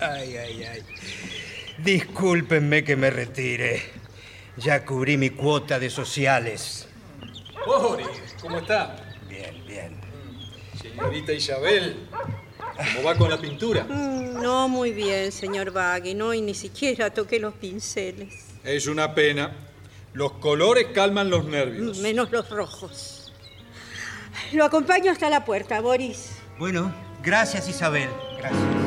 [0.00, 0.82] Ay, ay, ay.
[1.78, 3.82] Discúlpenme que me retire.
[4.56, 6.88] Ya cubrí mi cuota de sociales.
[7.66, 8.06] Boris,
[8.40, 8.96] ¿Cómo está?
[9.28, 9.96] Bien, bien.
[10.80, 12.06] Señorita Isabel,
[12.94, 13.84] ¿cómo va con la pintura?
[13.84, 16.14] Mm, No muy bien, señor Baggy.
[16.14, 18.34] No, y ni siquiera toqué los pinceles.
[18.62, 19.52] Es una pena.
[20.12, 21.98] Los colores calman los nervios.
[21.98, 23.32] Menos los rojos.
[24.52, 26.30] Lo acompaño hasta la puerta, Boris.
[26.58, 28.08] Bueno, gracias Isabel.
[28.38, 28.83] Gracias.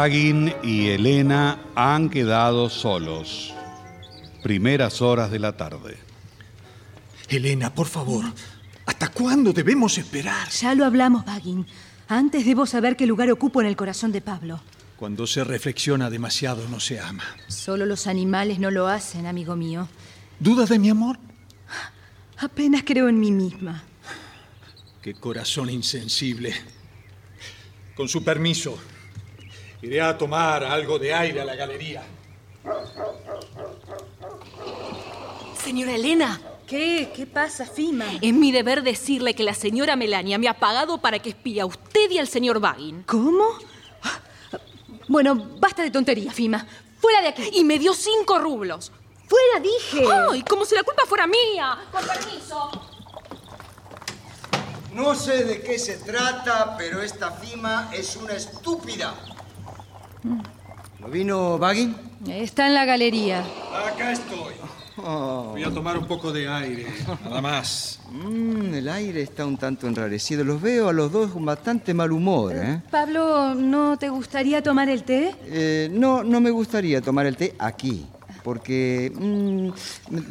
[0.00, 3.52] Vagin y Elena han quedado solos.
[4.42, 5.98] Primeras horas de la tarde.
[7.28, 8.24] Elena, por favor,
[8.86, 10.48] ¿hasta cuándo debemos esperar?
[10.48, 11.66] Ya lo hablamos, Baggin.
[12.08, 14.62] Antes debo saber qué lugar ocupo en el corazón de Pablo.
[14.96, 17.24] Cuando se reflexiona demasiado no se ama.
[17.48, 19.86] Solo los animales no lo hacen, amigo mío.
[20.38, 21.18] ¿Dudas de mi amor?
[22.38, 23.82] Apenas creo en mí misma.
[25.02, 26.54] Qué corazón insensible.
[27.94, 28.78] Con su permiso,
[29.82, 32.02] iré a tomar algo de aire a la galería.
[35.62, 36.40] Señora Elena.
[36.66, 37.10] ¿Qué?
[37.14, 38.06] ¿Qué pasa, Fima?
[38.20, 41.66] Es mi deber decirle que la señora Melania me ha pagado para que espía a
[41.66, 43.02] usted y al señor Bagin.
[43.02, 43.44] ¿Cómo?
[45.08, 46.64] Bueno, basta de tontería, Fima.
[47.00, 47.50] Fuera de aquí.
[47.54, 48.92] Y me dio cinco rublos.
[49.26, 50.04] Fuera, dije.
[50.30, 50.42] ¡Ay!
[50.42, 51.76] Como si la culpa fuera mía.
[51.90, 52.70] Con permiso.
[54.92, 59.14] No sé de qué se trata, pero esta Fima es una estúpida.
[60.22, 61.94] ¿No vino Baggy?
[62.28, 63.40] Está en la galería.
[63.40, 64.54] Acá estoy.
[64.96, 66.86] Voy a tomar un poco de aire,
[67.24, 68.00] nada más.
[68.10, 70.44] Mm, el aire está un tanto enrarecido.
[70.44, 72.82] Los veo a los dos con bastante mal humor, ¿eh?
[72.90, 75.34] Pablo, ¿no te gustaría tomar el té?
[75.46, 78.06] Eh, no, no me gustaría tomar el té aquí,
[78.42, 79.70] porque mm,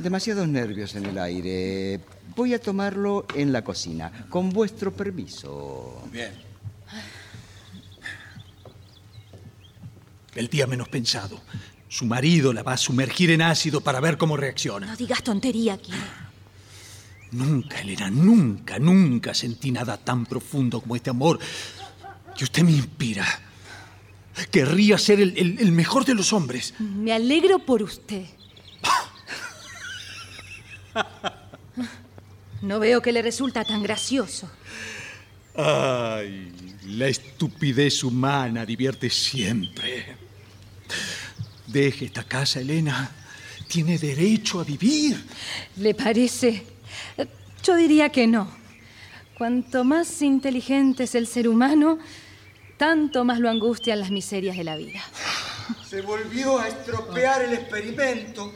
[0.04, 2.00] demasiados nervios en el aire.
[2.36, 6.04] Voy a tomarlo en la cocina, con vuestro permiso.
[6.12, 6.49] Bien.
[10.40, 11.42] El día menos pensado.
[11.90, 14.88] Su marido la va a sumergir en ácido para ver cómo reacciona.
[14.88, 15.92] No digas tontería aquí.
[17.32, 21.40] Nunca, Elena, nunca, nunca sentí nada tan profundo como este amor
[22.38, 23.26] que usted me inspira.
[24.50, 26.74] Querría ser el, el- el mejor de los hombres.
[26.80, 28.26] Me alegro por usted.
[32.62, 34.50] No veo que le resulta tan gracioso.
[35.56, 36.54] Ay,
[36.88, 40.16] la estupidez humana divierte siempre.
[41.72, 43.12] Deje esta casa, Elena.
[43.68, 45.24] Tiene derecho a vivir.
[45.78, 46.66] ¿Le parece?
[47.64, 48.50] Yo diría que no.
[49.38, 52.00] Cuanto más inteligente es el ser humano,
[52.78, 55.02] tanto más lo angustian las miserias de la vida.
[55.88, 58.52] Se volvió a estropear el experimento.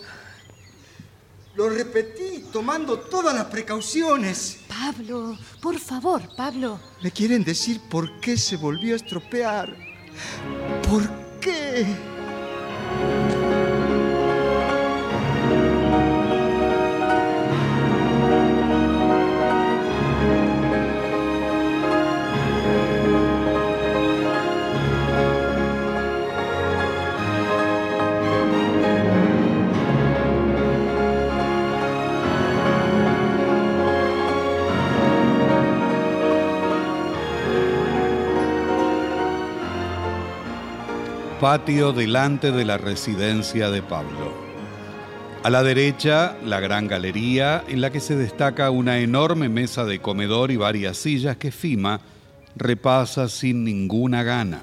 [1.56, 4.58] Lo repetí tomando todas las precauciones.
[4.68, 6.80] Pablo, por favor, Pablo.
[7.04, 9.78] ¿Me quieren decir por qué se volvió a estropear?
[10.90, 11.08] ¿Por
[11.40, 12.13] qué?
[13.00, 13.33] Bye.
[41.44, 44.34] Patio delante de la residencia de Pablo.
[45.44, 50.00] A la derecha, la gran galería en la que se destaca una enorme mesa de
[50.00, 52.00] comedor y varias sillas que Fima
[52.56, 54.62] repasa sin ninguna gana.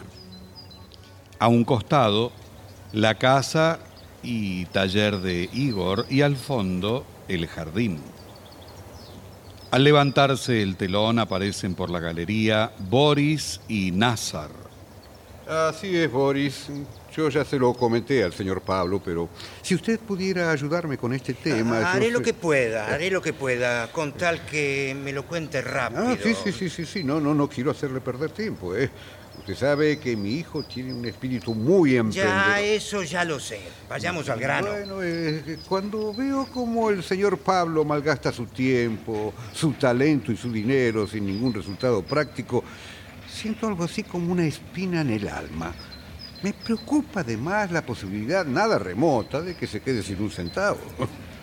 [1.39, 2.33] A un costado,
[2.95, 3.81] la casa
[4.23, 7.99] y taller de Igor y al fondo, el jardín.
[9.71, 14.70] Al levantarse el telón aparecen por la galería Boris y Nazar.
[15.51, 16.69] Así es, Boris.
[17.17, 19.29] Yo ya se lo comenté al señor Pablo, pero
[19.63, 21.81] si usted pudiera ayudarme con este tema...
[21.81, 25.61] yo Haré lo que pueda, haré lo que pueda, con tal que me lo cuente
[25.61, 26.07] rápido.
[26.07, 27.03] Ah, sí, sí, sí, sí, sí.
[27.03, 28.89] No, no, no quiero hacerle perder tiempo, ¿eh?
[29.41, 32.47] Usted sabe que mi hijo tiene un espíritu muy emprendedor.
[32.47, 33.61] Ya, eso ya lo sé.
[33.89, 34.71] Vayamos al grano.
[34.71, 40.53] Bueno, eh, cuando veo cómo el señor Pablo malgasta su tiempo, su talento y su
[40.53, 42.63] dinero sin ningún resultado práctico,
[43.41, 45.73] siento algo así como una espina en el alma.
[46.43, 50.79] Me preocupa además la posibilidad nada remota de que se quede sin un centavo.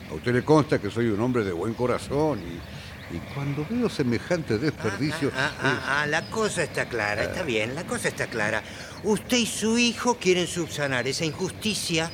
[0.09, 3.87] A usted le consta que soy un hombre de buen corazón y Y cuando veo
[3.89, 5.31] semejante desperdicio...
[5.33, 8.61] Ah, ah, ah, la cosa está clara, está bien, la cosa está clara.
[9.03, 12.11] Usted y su hijo quieren subsanar esa injusticia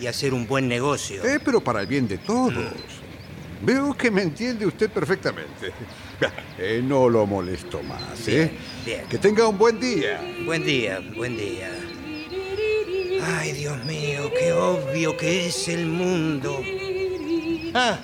[0.00, 1.24] y hacer un buen negocio.
[1.24, 2.74] Eh, pero para el bien de todos.
[3.62, 5.72] Veo que me entiende usted perfectamente.
[6.58, 8.50] Eh, no lo molesto más, ¿eh?
[8.86, 9.04] Bien.
[9.06, 10.18] Que tenga un buen día.
[10.46, 11.68] Buen día, buen día.
[13.22, 16.62] Ay, Dios mío, qué obvio que es el mundo.
[17.74, 17.98] Ah,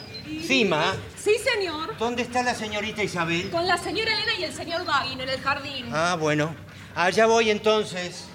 [0.47, 1.97] Fima, Sí, señor.
[1.99, 3.49] ¿dónde está la señorita Isabel?
[3.49, 5.87] Con la señora Elena y el señor Gagin en el jardín.
[5.91, 6.55] Ah, bueno.
[6.95, 8.27] Allá voy entonces.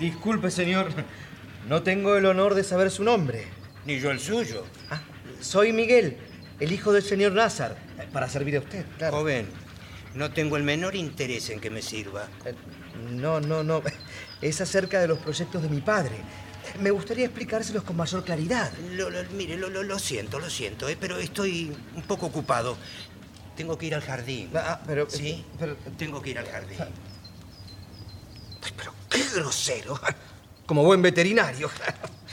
[0.00, 0.88] Disculpe, señor.
[1.68, 3.46] No tengo el honor de saber su nombre.
[3.86, 4.64] Ni yo el suyo.
[4.90, 5.00] Ah,
[5.40, 6.16] soy Miguel,
[6.60, 7.74] el hijo del señor Lázaro,
[8.12, 9.18] para servir a usted, claro.
[9.18, 9.48] Joven,
[10.14, 12.28] no tengo el menor interés en que me sirva.
[12.44, 12.54] Eh,
[13.10, 13.82] No, no, no.
[14.42, 16.16] Es acerca de los proyectos de mi padre.
[16.80, 18.72] Me gustaría explicárselos con mayor claridad.
[18.92, 22.76] Lo- lo- mire, lo, siento, lo siento, eh, pero estoy un poco ocupado.
[23.56, 24.50] Tengo que ir al jardín.
[24.54, 25.08] Ah, pero...
[25.08, 25.76] Sí, pero...
[25.96, 26.78] tengo que ir al jardín.
[29.08, 30.00] ¡Qué grosero!
[30.66, 31.70] Como buen veterinario.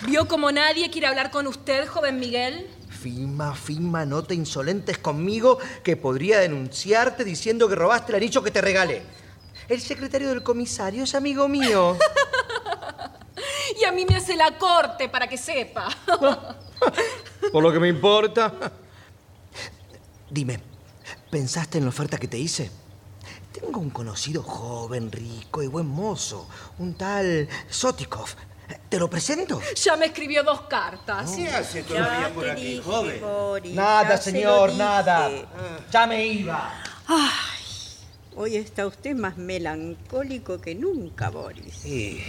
[0.06, 2.68] ¿Vio como nadie quiere hablar con usted, joven Miguel?
[2.89, 8.52] Fima, Fima, no te insolentes conmigo que podría denunciarte diciendo que robaste el anillo que
[8.52, 9.02] te regalé.
[9.68, 11.97] El secretario del comisario es amigo mío.
[13.80, 15.88] Y a mí me hace la corte para que sepa.
[17.52, 18.74] Por lo que me importa.
[20.30, 20.60] Dime,
[21.30, 22.70] ¿pensaste en la oferta que te hice?
[23.54, 26.47] Tengo un conocido joven, rico y buen mozo,
[26.80, 28.30] un tal Sotikov.
[28.89, 29.61] ¿Te lo presento?
[29.76, 31.32] Ya me escribió dos cartas.
[31.32, 33.76] ¿Qué hace todavía por aquí, joven?
[33.76, 35.30] Nada, ya señor, nada.
[35.91, 36.74] Ya me iba.
[37.07, 37.63] Ay,
[38.36, 41.76] hoy está usted más melancólico que nunca, Boris.
[41.82, 42.24] Sí,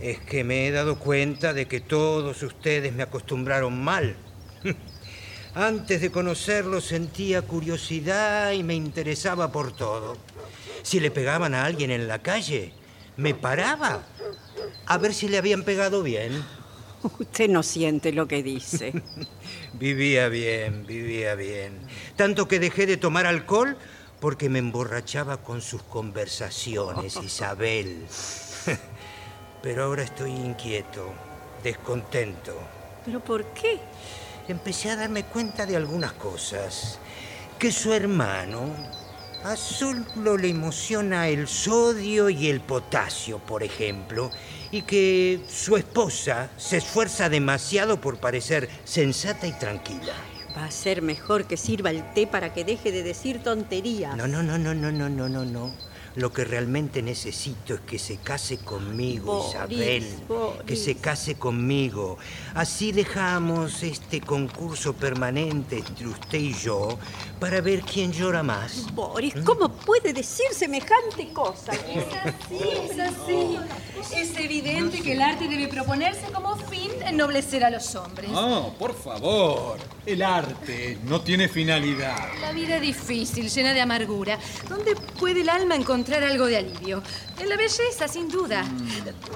[0.00, 4.16] es que me he dado cuenta de que todos ustedes me acostumbraron mal.
[5.54, 10.16] Antes de conocerlo sentía curiosidad y me interesaba por todo.
[10.82, 12.72] Si le pegaban a alguien en la calle,
[13.16, 14.02] me paraba
[14.86, 16.44] a ver si le habían pegado bien.
[17.18, 18.92] Usted no siente lo que dice.
[19.74, 21.80] Vivía bien, vivía bien.
[22.14, 23.76] Tanto que dejé de tomar alcohol
[24.20, 28.06] porque me emborrachaba con sus conversaciones, Isabel.
[29.62, 31.12] Pero ahora estoy inquieto,
[31.64, 32.54] descontento.
[33.04, 33.80] ¿Pero por qué?
[34.46, 36.98] Empecé a darme cuenta de algunas cosas.
[37.58, 38.68] Que su hermano
[39.44, 44.30] a solo le emociona el sodio y el potasio, por ejemplo,
[44.70, 50.14] y que su esposa se esfuerza demasiado por parecer sensata y tranquila.
[50.56, 54.16] Va a ser mejor que sirva el té para que deje de decir tonterías.
[54.16, 55.91] No, no, no, no, no, no, no, no, no.
[56.14, 60.14] Lo que realmente necesito es que se case conmigo, Boris, Isabel.
[60.28, 60.62] Boris.
[60.66, 62.18] Que se case conmigo.
[62.54, 66.98] Así dejamos este concurso permanente entre usted y yo
[67.40, 68.92] para ver quién llora más.
[68.92, 71.72] Boris, ¿cómo puede decir semejante cosa?
[71.72, 72.60] Es así,
[72.90, 73.58] es así.
[74.14, 78.30] Es evidente que el arte debe proponerse como fin ennoblecer a los hombres.
[78.34, 79.78] Oh, por favor.
[80.04, 82.28] El arte no tiene finalidad.
[82.40, 84.38] La vida es difícil, llena de amargura.
[84.68, 87.02] ¿Dónde puede el alma encontrar algo de alivio?
[87.38, 88.64] En la belleza, sin duda.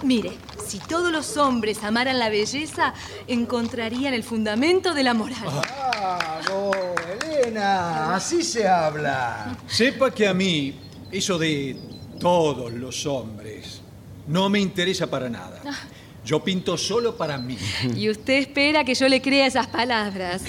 [0.02, 0.32] Mire,
[0.66, 2.92] si todos los hombres amaran la belleza,
[3.26, 5.38] encontrarían el fundamento de la moral.
[5.46, 6.70] Ah, no,
[7.30, 9.56] Elena, así se habla.
[9.66, 10.74] Sepa que a mí,
[11.10, 11.76] eso de
[12.18, 13.80] todos los hombres,
[14.26, 15.60] no me interesa para nada.
[16.24, 17.56] Yo pinto solo para mí.
[17.94, 20.42] Y usted espera que yo le crea esas palabras.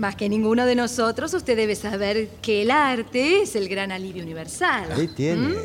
[0.00, 4.22] Más que ninguno de nosotros, usted debe saber que el arte es el gran alivio
[4.22, 4.90] universal.
[4.92, 5.48] Ahí tiene.
[5.48, 5.58] ¿Mm?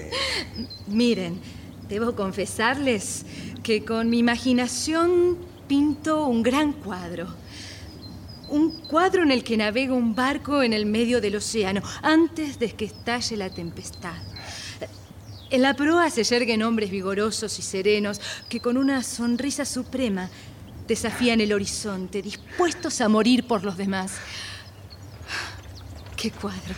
[0.88, 1.40] Miren,
[1.88, 3.26] debo confesarles
[3.64, 5.38] que con mi imaginación
[5.70, 7.28] pinto un gran cuadro.
[8.50, 12.74] Un cuadro en el que navega un barco en el medio del océano antes de
[12.74, 14.18] que estalle la tempestad.
[15.50, 18.20] En la proa se yerguen hombres vigorosos y serenos
[18.50, 20.30] que con una sonrisa suprema
[20.88, 24.20] desafían el horizonte, dispuestos a morir por los demás.
[26.16, 26.74] ¡Qué cuadro!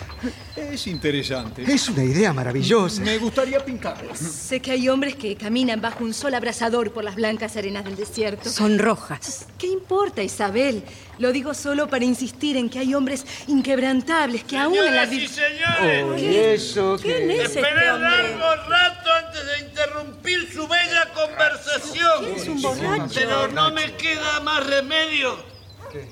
[0.55, 1.61] Es interesante.
[1.71, 3.01] Es una idea maravillosa.
[3.01, 4.15] Me gustaría pintarlo.
[4.15, 7.95] Sé que hay hombres que caminan bajo un sol abrasador por las blancas arenas del
[7.95, 8.49] desierto.
[8.49, 9.45] Son rojas.
[9.59, 10.83] ¿Qué importa, Isabel?
[11.19, 15.27] Lo digo solo para insistir en que hay hombres inquebrantables que aún en la y
[15.27, 17.35] señores, Oh, ¿y eso ¿Quién qué?
[17.41, 18.09] es este esperé hombre?
[18.09, 22.25] largo rato antes de interrumpir su bella conversación.
[22.35, 23.13] Es un borracho.
[23.13, 25.37] Pero no me queda más remedio.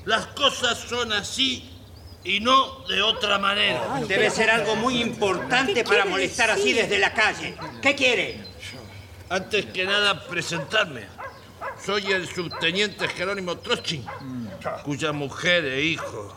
[0.05, 1.69] Las cosas son así
[2.25, 4.01] y no de otra manera.
[4.07, 7.55] Debe ser algo muy importante para molestar así desde la calle.
[7.81, 8.43] ¿Qué quiere?
[9.29, 11.03] Antes que nada, presentarme.
[11.83, 14.03] Soy el subteniente Jerónimo Trotsky,
[14.83, 16.35] cuya mujer e hijo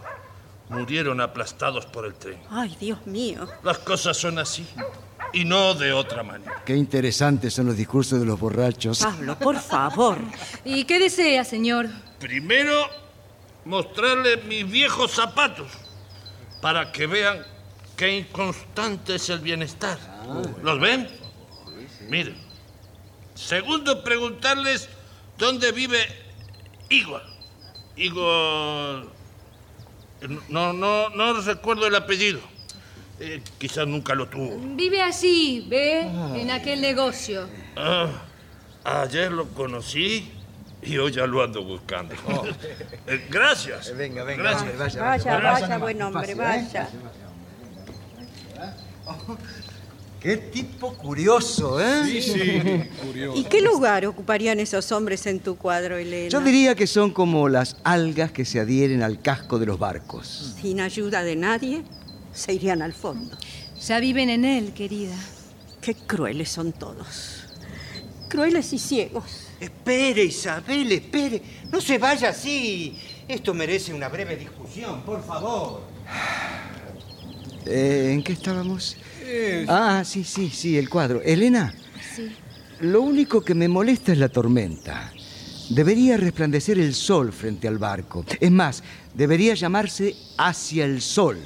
[0.68, 2.39] murieron aplastados por el tren.
[2.51, 3.49] Ay, Dios mío.
[3.62, 4.66] Las cosas son así
[5.32, 6.62] y no de otra manera.
[6.64, 9.01] Qué interesantes son los discursos de los borrachos.
[9.01, 10.18] Pablo, por favor.
[10.64, 11.89] ¿Y qué desea, señor?
[12.18, 12.89] Primero,
[13.68, 15.68] mostrarle mis viejos zapatos
[16.62, 17.44] para que vean
[17.96, 19.98] qué inconstante es el bienestar.
[20.62, 21.06] ¿Los ven?
[22.08, 22.36] Miren.
[23.34, 24.88] Segundo, preguntarles
[25.36, 25.98] dónde vive
[26.88, 27.22] Igor.
[27.94, 29.06] Igor...
[30.48, 32.40] No, no, no recuerdo el apellido.
[33.20, 34.58] Eh, quizás nunca lo tuvo.
[34.76, 36.00] Vive allí, ¿ve?
[36.40, 37.48] En aquel negocio.
[37.76, 38.08] Ah,
[38.84, 40.38] ayer lo conocí
[40.83, 42.14] y hoy ya lo ando buscando.
[43.07, 43.97] Eh, gracias.
[43.97, 44.79] venga, venga, Gracias.
[44.79, 46.89] vaya, Vaya, vaya, buen hombre, vaya.
[50.20, 52.03] Qué tipo curioso, ¿eh?
[52.05, 52.62] Sí, sí,
[53.03, 53.39] curioso.
[53.39, 56.29] ¿Y qué lugar ocuparían esos hombres en tu cuadro, Elena?
[56.29, 60.55] Yo diría que son como las algas que se adhieren al casco de los barcos.
[60.61, 61.83] Sin ayuda de nadie,
[62.33, 63.37] se irían al fondo.
[63.87, 65.14] Ya viven en él, querida.
[65.81, 67.45] Qué crueles son todos.
[68.29, 69.47] Crueles y ciegos.
[69.61, 71.42] Espere, Isabel, espere.
[71.70, 72.96] No se vaya así.
[73.26, 75.82] Esto merece una breve discusión, por favor.
[77.66, 78.96] Eh, ¿En qué estábamos?
[79.68, 81.20] Ah, sí, sí, sí, el cuadro.
[81.22, 81.74] Elena,
[82.16, 82.30] Sí.
[82.80, 85.12] lo único que me molesta es la tormenta.
[85.68, 88.24] Debería resplandecer el sol frente al barco.
[88.40, 88.82] Es más,
[89.12, 91.38] debería llamarse Hacia el Sol.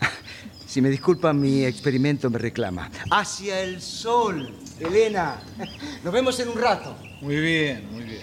[0.66, 2.90] Si me disculpan, mi experimento me reclama.
[3.10, 5.40] Hacia el Sol, Elena.
[6.02, 6.96] Nos vemos en un rato.
[7.20, 8.22] Muy bien, muy bien.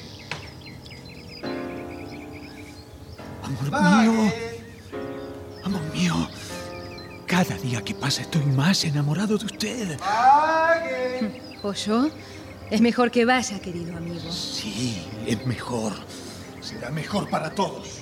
[3.43, 4.33] Amor mío.
[5.63, 6.29] Amor mío.
[7.25, 9.97] Cada día que pasa estoy más enamorado de usted.
[11.63, 12.09] ¿O yo?
[12.69, 14.31] Es mejor que vaya, querido amigo.
[14.31, 15.93] Sí, es mejor.
[16.61, 18.00] Será mejor para todos.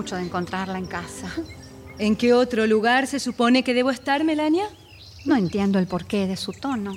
[0.00, 1.30] Mucho de encontrarla en casa.
[1.98, 4.66] ¿En qué otro lugar se supone que debo estar, Melania?
[5.26, 6.96] No entiendo el porqué de su tono.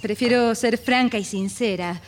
[0.00, 2.00] Prefiero ser franca y sincera.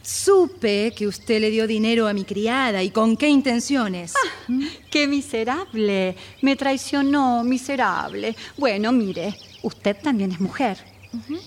[0.00, 4.14] Supe que usted le dio dinero a mi criada y con qué intenciones.
[4.14, 4.52] Ah,
[4.88, 6.14] ¡Qué miserable!
[6.40, 8.36] Me traicionó, miserable.
[8.56, 9.34] Bueno, mire,
[9.64, 10.78] usted también es mujer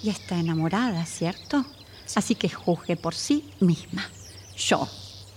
[0.04, 1.66] y está enamorada, ¿cierto?
[2.14, 4.06] Así que juzgue por sí misma.
[4.58, 4.86] Yo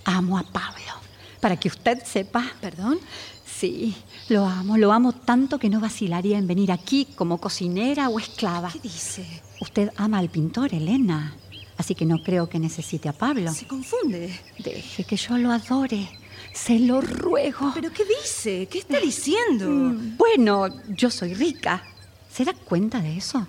[0.03, 0.98] amo a Pablo.
[1.41, 2.51] Para que usted sepa.
[2.61, 2.99] ¿Perdón?
[3.45, 3.95] Sí,
[4.29, 8.69] lo amo, lo amo tanto que no vacilaría en venir aquí como cocinera o esclava.
[8.71, 9.25] ¿Qué dice?
[9.59, 11.35] Usted ama al pintor, Elena.
[11.77, 13.51] Así que no creo que necesite a Pablo.
[13.53, 14.37] Se confunde.
[14.59, 16.09] Deje que yo lo adore.
[16.53, 17.71] Se lo ruego.
[17.73, 18.67] ¿Pero qué dice?
[18.69, 19.67] ¿Qué está diciendo?
[19.69, 21.83] Mm, Bueno, yo soy rica.
[22.31, 23.45] ¿Se da cuenta de eso?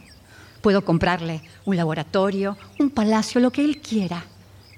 [0.60, 4.24] Puedo comprarle un laboratorio, un palacio, lo que él quiera.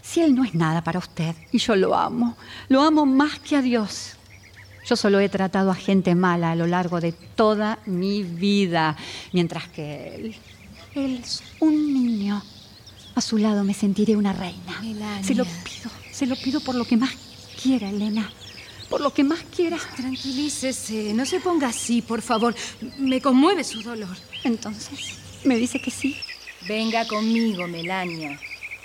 [0.02, 2.36] Si él no es nada para usted, y yo lo amo,
[2.68, 4.16] lo amo más que a Dios.
[4.84, 8.96] Yo solo he tratado a gente mala a lo largo de toda mi vida,
[9.32, 10.36] mientras que él,
[10.96, 12.42] él es un niño.
[13.14, 14.80] A su lado me sentiré una reina.
[14.80, 15.22] Melania.
[15.22, 17.12] Se lo pido, se lo pido por lo que más
[17.62, 18.28] quiera, Elena.
[18.88, 19.78] Por lo que más quiera.
[19.96, 22.54] Tranquilícese, no se ponga así, por favor.
[22.98, 24.16] Me conmueve su dolor.
[24.42, 26.16] Entonces, me dice que sí.
[26.66, 28.38] Venga conmigo, Melania.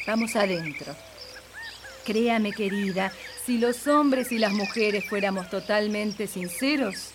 [0.08, 0.96] Vamos adentro.
[2.06, 3.12] Créame, querida,
[3.46, 7.12] si los hombres y las mujeres fuéramos totalmente sinceros,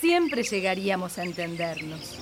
[0.00, 2.16] siempre llegaríamos a entendernos.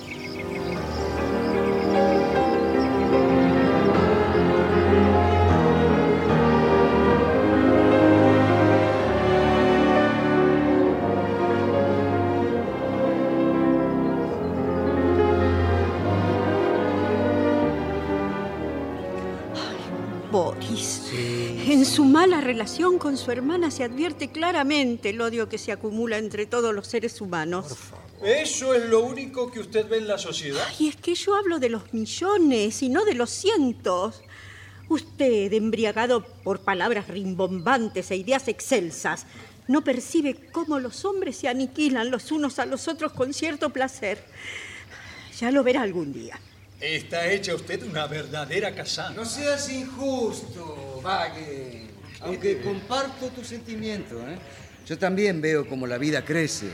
[22.51, 26.85] Relación con su hermana se advierte claramente el odio que se acumula entre todos los
[26.85, 27.77] seres humanos.
[28.21, 30.67] ¿Eso es lo único que usted ve en la sociedad?
[30.77, 34.21] Y es que yo hablo de los millones y no de los cientos.
[34.89, 39.27] Usted, embriagado por palabras rimbombantes e ideas excelsas,
[39.69, 44.21] no percibe cómo los hombres se aniquilan los unos a los otros con cierto placer.
[45.39, 46.37] Ya lo verá algún día.
[46.81, 49.15] Está hecha usted una verdadera casana.
[49.15, 51.80] No seas injusto, Vague.
[52.23, 54.37] Aunque comparto tu sentimiento, ¿eh?
[54.87, 56.67] Yo también veo como la vida crece.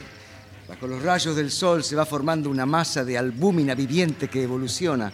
[0.68, 5.12] Bajo los rayos del sol se va formando una masa de albúmina viviente que evoluciona,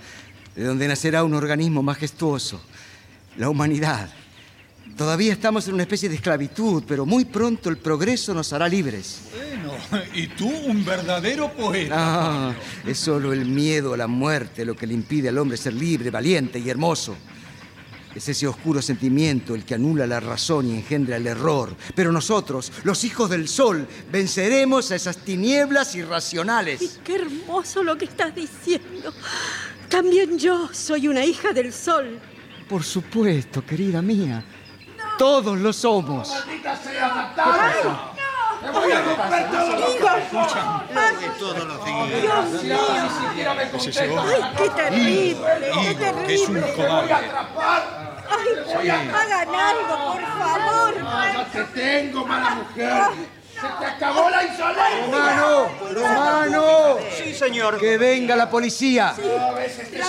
[0.55, 2.61] de donde nacerá un organismo majestuoso,
[3.37, 4.09] la humanidad.
[4.97, 9.21] Todavía estamos en una especie de esclavitud, pero muy pronto el progreso nos hará libres.
[9.35, 9.73] Bueno,
[10.13, 11.95] y tú un verdadero poeta.
[11.97, 12.53] Ah,
[12.85, 16.09] es solo el miedo a la muerte lo que le impide al hombre ser libre,
[16.09, 17.15] valiente y hermoso.
[18.15, 21.75] Es ese oscuro sentimiento el que anula la razón y engendra el error.
[21.95, 26.99] Pero nosotros, los hijos del sol, venceremos a esas tinieblas irracionales.
[27.03, 29.13] Qué hermoso lo que estás diciendo.
[29.89, 32.19] También yo soy una hija del sol.
[32.69, 34.43] Por supuesto, querida mía.
[35.17, 36.29] Todos lo somos.
[36.29, 38.13] ¡Maldita sea,
[38.71, 42.21] voy a romper todo lo que todos los días.
[42.21, 42.79] Dios mío.
[44.21, 45.95] Ay, qué terrible, qué
[46.27, 46.61] que es un terrible.
[46.61, 47.13] ¡Te voy a cobarde.
[47.13, 48.13] atrapar!
[48.29, 50.97] Ay, hagan algo, por favor.
[50.97, 53.03] ¡No, ya te tengo, mala mujer!
[53.53, 55.05] ¡Se te acabó la insolencia!
[55.05, 55.69] ¡Romano!
[55.93, 56.97] ¡Romano!
[57.17, 57.79] Sí, señor.
[57.79, 59.13] ¡Que venga la policía!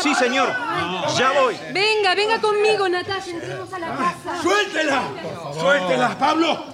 [0.02, 0.52] Sí, señor.
[1.16, 1.56] Ya voy.
[1.72, 4.42] Venga, venga conmigo, Natasha, entremos a la casa.
[4.42, 5.02] ¡Suéltela!
[5.52, 6.73] ¡Suéltela, Pablo!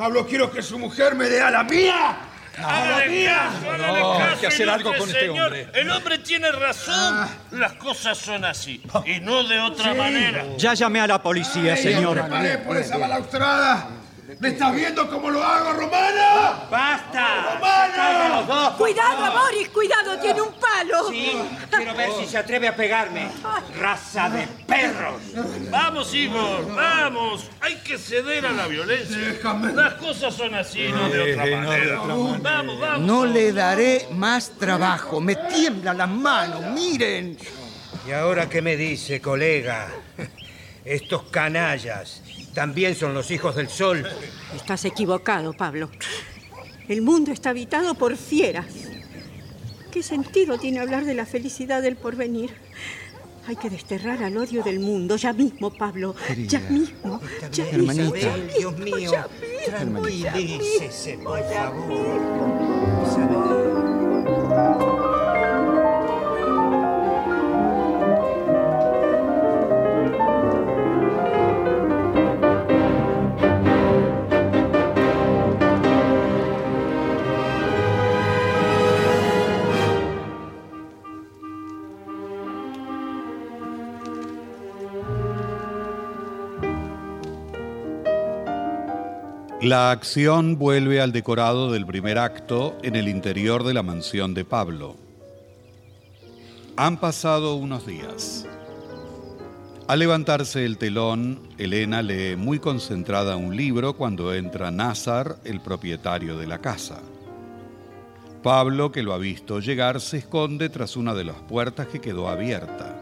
[0.00, 2.16] Pablo, quiero que su mujer me dé a la mía.
[2.56, 3.50] ¡A la mía!
[3.76, 5.48] No, hay que hacer algo con este señor.
[5.48, 5.68] hombre.
[5.74, 7.28] El hombre tiene razón.
[7.50, 10.42] Las cosas son así y no de otra manera.
[10.56, 12.26] Ya llamé a la policía, señor.
[12.30, 13.99] Paré por esa balaustrada.
[14.38, 16.68] ¿Me estás viendo cómo lo hago, Romana?
[16.70, 17.54] ¡Basta!
[17.54, 18.74] ¡Romana!
[18.76, 21.08] Cuidado, Boris, cuidado, tiene un palo.
[21.08, 21.32] Sí,
[21.70, 23.28] quiero ver si se atreve a pegarme.
[23.78, 25.22] Raza de perros.
[25.70, 27.50] Vamos, Igor, vamos.
[27.60, 29.18] Hay que ceder a la violencia.
[29.74, 32.02] Las cosas son así, no de otra no de manera.
[32.02, 32.38] otra manera.
[32.42, 33.00] Vamos, vamos.
[33.00, 35.20] No le daré más trabajo.
[35.20, 36.62] Me tiemblan las manos.
[36.72, 37.36] Miren.
[38.06, 39.88] ¿Y ahora qué me dice, colega?
[40.84, 42.22] Estos canallas
[42.54, 44.06] también son los hijos del sol.
[44.54, 45.90] Estás equivocado, Pablo.
[46.88, 48.66] El mundo está habitado por fieras.
[49.92, 52.50] ¿Qué sentido tiene hablar de la felicidad del porvenir?
[53.46, 56.14] Hay que desterrar al odio del mundo ya mismo, Pablo.
[56.46, 57.20] Ya mismo.
[57.50, 58.04] Ya Hermanita.
[58.04, 58.14] mismo.
[58.14, 63.00] ya Isabel, Dios mismo, mío, mismo, tranquilícese, mismo, por ya favor.
[89.62, 94.46] La acción vuelve al decorado del primer acto en el interior de la mansión de
[94.46, 94.96] Pablo.
[96.78, 98.46] Han pasado unos días.
[99.86, 106.38] Al levantarse el telón, Elena lee muy concentrada un libro cuando entra Nazar, el propietario
[106.38, 107.02] de la casa.
[108.42, 112.30] Pablo, que lo ha visto llegar, se esconde tras una de las puertas que quedó
[112.30, 112.96] abierta.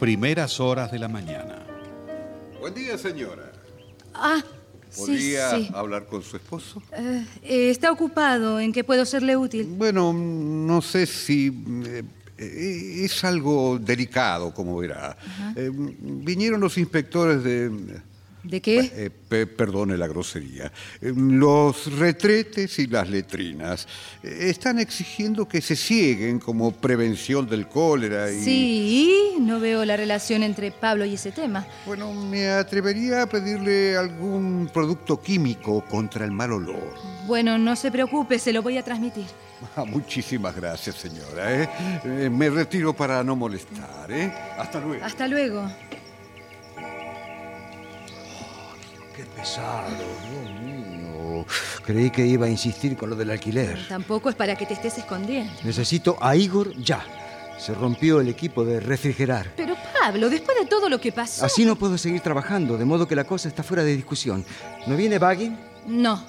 [0.00, 1.64] Primeras horas de la mañana.
[2.58, 3.52] Buen día, señora.
[4.12, 4.42] Ah,
[4.96, 5.70] ¿Podría sí.
[5.74, 6.82] hablar con su esposo?
[6.92, 8.58] Eh, eh, está ocupado.
[8.60, 9.66] ¿En qué puedo serle útil?
[9.66, 11.48] Bueno, no sé si...
[11.86, 12.02] eh,
[12.38, 15.16] eh, es algo delicado, como verá.
[15.56, 17.70] Eh, vinieron los inspectores de...
[18.42, 18.78] ¿De qué?
[18.94, 20.72] eh, pe- perdone la grosería.
[21.00, 23.86] Eh, los retretes y las letrinas
[24.22, 28.40] eh, están exigiendo que se cieguen como prevención del cólera y...
[28.42, 31.66] Sí, no veo la relación entre Pablo y ese tema.
[31.86, 36.94] Bueno, me atrevería a pedirle algún producto químico contra el mal olor.
[37.26, 39.26] Bueno, no se preocupe, se lo voy a transmitir.
[39.76, 41.62] Ah, muchísimas gracias, señora.
[41.62, 41.68] ¿eh?
[42.04, 44.10] Eh, me retiro para no molestar.
[44.10, 44.32] ¿eh?
[44.58, 45.04] Hasta luego.
[45.04, 45.70] Hasta luego.
[49.20, 49.86] Qué pesado,
[50.30, 51.44] Dios mío.
[51.84, 53.86] Creí que iba a insistir con lo del alquiler.
[53.86, 55.52] Tampoco es para que te estés escondiendo.
[55.62, 57.04] Necesito a Igor ya.
[57.58, 59.52] Se rompió el equipo de refrigerar.
[59.58, 61.44] Pero Pablo, después de todo lo que pasó...
[61.44, 64.42] Así no puedo seguir trabajando, de modo que la cosa está fuera de discusión.
[64.86, 65.54] ¿No viene Baggin?
[65.86, 66.24] No,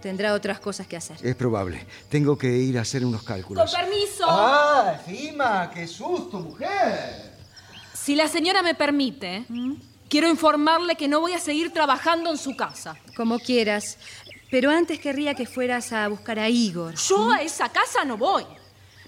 [0.00, 1.16] tendrá otras cosas que hacer.
[1.20, 1.84] Es probable.
[2.08, 3.74] Tengo que ir a hacer unos Con cálculos.
[3.74, 4.24] permiso.
[4.28, 5.68] ¡Ah, Fima!
[5.74, 7.32] ¡Qué susto, mujer!
[7.92, 9.46] Si la señora me permite,
[10.10, 12.96] quiero informarle que no voy a seguir trabajando en su casa.
[13.16, 13.96] Como quieras.
[14.50, 16.96] Pero antes querría que fueras a buscar a Igor.
[16.96, 18.44] Yo a esa casa no voy.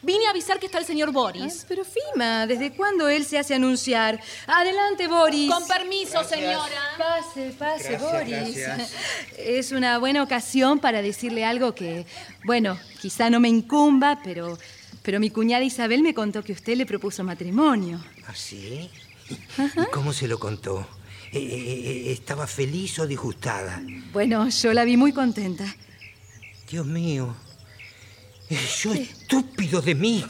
[0.04, 1.64] Vine a avisar que está el señor Boris.
[1.68, 4.20] Pero Fima, ¿desde cuándo él se hace anunciar?
[4.46, 5.50] Adelante, Boris.
[5.50, 6.66] Con permiso, señora.
[6.98, 8.56] Pase, pase, Gracias, Boris.
[8.56, 8.92] gracias.
[9.38, 12.06] Es una buena ocasión para decirle algo que,
[12.44, 14.58] bueno, quizá no me incumba, pero,
[15.02, 18.00] pero mi cuñada Isabel me contó que usted le propuso matrimonio.
[18.26, 18.90] ¿Ah, sí?
[19.58, 20.86] ¿Y cómo se lo contó?
[21.32, 23.82] Eh, eh, eh, ¿Estaba feliz o disgustada?
[24.12, 25.64] Bueno, yo la vi muy contenta.
[26.70, 27.34] Dios mío.
[28.82, 30.24] Yo, estúpido de mí,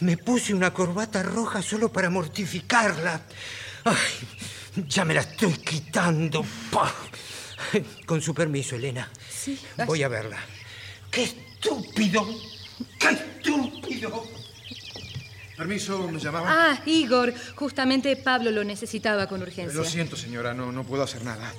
[0.00, 3.22] me puse una corbata roja solo para mortificarla.
[3.84, 3.96] Ay,
[4.88, 6.44] Ya me la estoy quitando.
[6.70, 6.92] ¡Pah!
[8.06, 9.10] Con su permiso, Elena.
[9.30, 9.58] Sí.
[9.86, 10.38] Voy a verla.
[11.10, 12.26] ¡Qué estúpido!
[12.98, 14.41] ¡Qué estúpido!
[15.62, 16.46] Permiso, me llamaba.
[16.72, 19.78] Ah, Igor, justamente Pablo lo necesitaba con urgencia.
[19.78, 21.52] Lo siento, señora, no, no puedo hacer nada.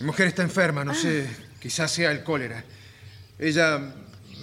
[0.00, 1.26] Mi mujer está enferma, no sé,
[1.58, 2.62] quizás sea el cólera.
[3.38, 3.80] Ella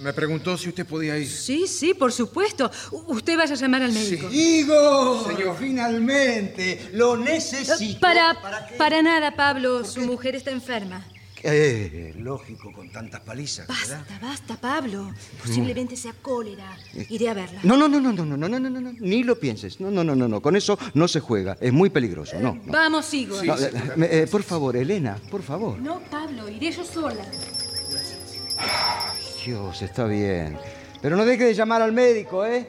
[0.02, 1.28] me preguntó si usted podía ir.
[1.28, 2.70] Sí, sí, por supuesto.
[2.92, 4.28] U- Usted vaya a llamar al médico.
[4.32, 5.56] Igor, Señor.
[5.58, 8.00] finalmente, lo necesito.
[8.00, 8.36] Para,
[8.76, 9.84] para nada, Pablo.
[9.84, 11.04] Su mujer está enferma.
[11.42, 14.04] Eh, lógico, con tantas palizas, ¿verdad?
[14.08, 15.12] Basta, basta, Pablo.
[15.40, 16.76] Posiblemente sea cólera.
[17.08, 17.60] Iré a verla.
[17.62, 19.80] No, no, no, no, no, no, no, no, no, no, no, ni lo pienses.
[19.80, 21.56] No, no, no, no, no, con eso no se juega.
[21.60, 22.54] Es muy peligroso, no.
[22.54, 22.60] no.
[22.72, 23.44] Vamos, Igor.
[23.46, 25.78] No, eh, me- eh, por favor, Elena, por favor.
[25.78, 27.24] No, Pablo, iré yo sola.
[29.44, 30.58] Dios, está bien.
[31.00, 32.68] Pero no deje de llamar al médico, ¿eh?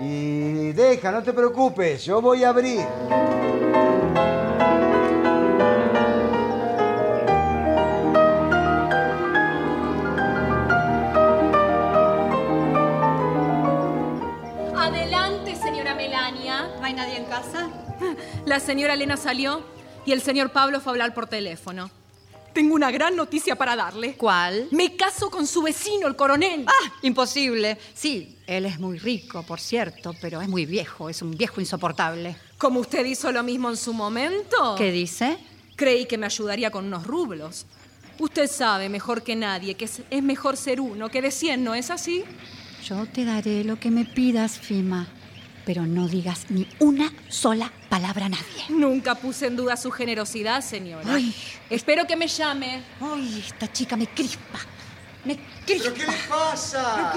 [0.00, 2.80] Y deja, no te preocupes, yo voy a abrir.
[16.84, 17.70] ¿No hay nadie en casa?
[18.44, 19.64] La señora Elena salió
[20.04, 21.90] y el señor Pablo fue a hablar por teléfono.
[22.52, 24.16] Tengo una gran noticia para darle.
[24.16, 24.68] ¿Cuál?
[24.70, 26.66] Me caso con su vecino, el coronel.
[26.68, 27.78] Ah, imposible.
[27.94, 32.36] Sí, él es muy rico, por cierto, pero es muy viejo, es un viejo insoportable.
[32.58, 34.74] Como usted hizo lo mismo en su momento.
[34.76, 35.38] ¿Qué dice?
[35.76, 37.64] Creí que me ayudaría con unos rublos.
[38.18, 41.74] Usted sabe mejor que nadie que es, es mejor ser uno que de cien, ¿no
[41.74, 42.24] es así?
[42.86, 45.08] Yo te daré lo que me pidas, Fima,
[45.64, 48.64] pero no digas ni una sola palabra a nadie.
[48.68, 51.14] Nunca puse en duda su generosidad, señora.
[51.14, 51.34] Ay.
[51.70, 52.82] Espero que me llame.
[53.00, 54.58] Ay, esta chica me crispa.
[55.24, 55.90] Me crispa.
[55.90, 57.12] ¿Pero qué le pasa?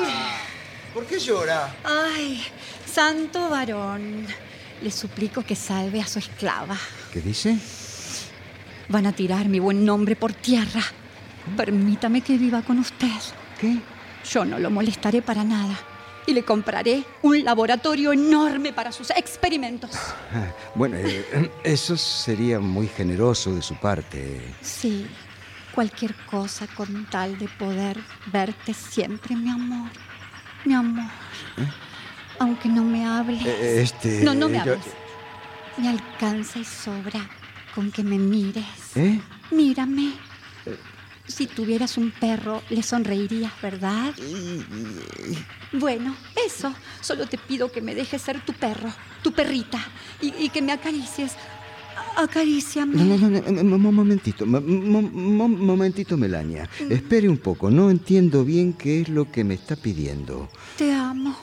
[0.94, 1.76] ¿Por qué llora?
[1.84, 2.44] Ay,
[2.86, 4.26] santo varón.
[4.82, 6.78] Le suplico que salve a su esclava.
[7.12, 7.58] ¿Qué dice?
[8.90, 10.82] Van a tirar mi buen nombre por tierra.
[11.56, 13.08] Permítame que viva con usted.
[13.60, 13.78] ¿Qué?
[14.30, 15.78] Yo no lo molestaré para nada.
[16.28, 19.92] Y le compraré un laboratorio enorme para sus experimentos.
[20.76, 24.40] Bueno, eh, eso sería muy generoso de su parte.
[24.62, 25.08] Sí,
[25.74, 27.98] cualquier cosa con tal de poder
[28.32, 29.90] verte siempre, mi amor.
[30.66, 31.10] Mi amor.
[32.38, 33.44] Aunque no me hables.
[33.44, 34.86] Eh, este, no, no me yo- hables.
[35.78, 37.28] Me alcanza y sobra
[37.74, 38.66] con que me mires.
[38.96, 39.20] ¿Eh?
[39.50, 40.14] Mírame.
[41.28, 44.14] Si tuvieras un perro, le sonreirías, ¿verdad?
[45.74, 46.16] Bueno,
[46.46, 46.74] eso.
[47.02, 49.80] Solo te pido que me dejes ser tu perro, tu perrita,
[50.22, 51.34] y, y que me acaricies.
[52.16, 52.96] Acaríciame.
[52.96, 56.68] No, no, no, no, momentito, mo- mo- mo- momentito, Melania.
[56.90, 60.50] Espere un poco, no entiendo bien qué es lo que me está pidiendo.
[60.78, 61.36] Te amo,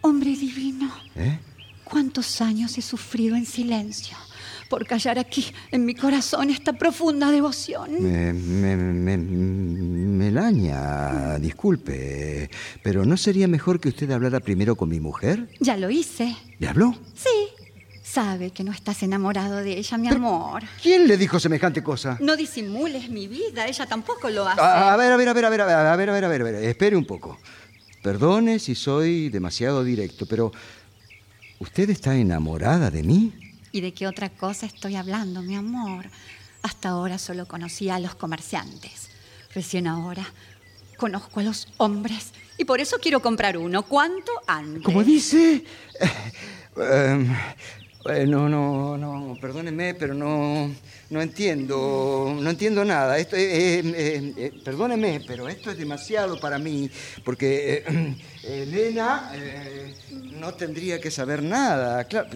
[0.00, 0.90] hombre divino.
[1.14, 1.38] ¿Eh?
[1.84, 4.16] ¿Cuántos años he sufrido en silencio
[4.72, 7.90] por callar aquí en mi corazón esta profunda devoción?
[8.02, 12.48] Me, me- me- Melania, disculpe,
[12.82, 15.46] pero ¿no sería mejor que usted hablara primero con mi mujer?
[15.60, 16.34] Ya lo hice.
[16.58, 16.96] ¿Le habló?
[17.14, 17.28] Sí.
[18.02, 20.62] Sabe que no estás enamorado de ella, mi amor.
[20.82, 22.16] ¿Quién le dijo semejante cosa?
[22.22, 24.58] No disimules mi vida, ella tampoco lo hace.
[24.62, 26.24] A, a ver, a ver, a ver, a ver, a ver, a ver, a ver,
[26.24, 27.36] a ver, a ver, espere un poco.
[28.02, 30.50] Perdone si soy demasiado directo, pero
[31.58, 33.34] ¿usted está enamorada de mí?
[33.72, 36.06] ¿Y de qué otra cosa estoy hablando, mi amor?
[36.62, 39.08] Hasta ahora solo conocía a los comerciantes.
[39.54, 40.26] Recién ahora
[40.98, 43.82] conozco a los hombres y por eso quiero comprar uno.
[43.82, 44.82] ¿Cuánto antes?
[44.84, 45.64] ¿Cómo dice?
[46.76, 47.26] Eh,
[48.06, 50.70] eh, no, no, no, perdóneme, pero no,
[51.10, 53.18] no entiendo, no entiendo nada.
[53.18, 56.90] Esto, eh, eh, eh, eh, perdóneme, pero esto es demasiado para mí,
[57.24, 59.94] porque eh, Elena eh,
[60.32, 62.04] no tendría que saber nada.
[62.04, 62.30] Claro,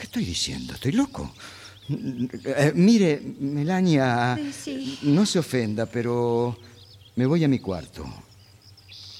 [0.00, 0.72] ¿Qué estoy diciendo?
[0.72, 1.30] ¿Estoy loco?
[1.90, 6.56] Eh, mire, Melania, Sí, no se ofenda, pero
[7.16, 8.06] me voy a mi cuarto.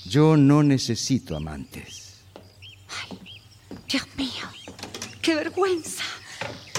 [0.06, 2.14] Yo no necesito amantes.
[3.86, 4.46] Dios mío,
[5.20, 6.02] qué vergüenza.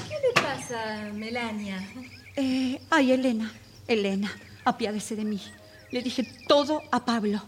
[0.08, 1.88] ¿Qué le pasa, Melania?
[2.36, 3.54] Eh, ay, Elena,
[3.88, 4.36] Elena,
[4.66, 5.40] apiádese de mí.
[5.92, 7.40] Le dije todo a Pablo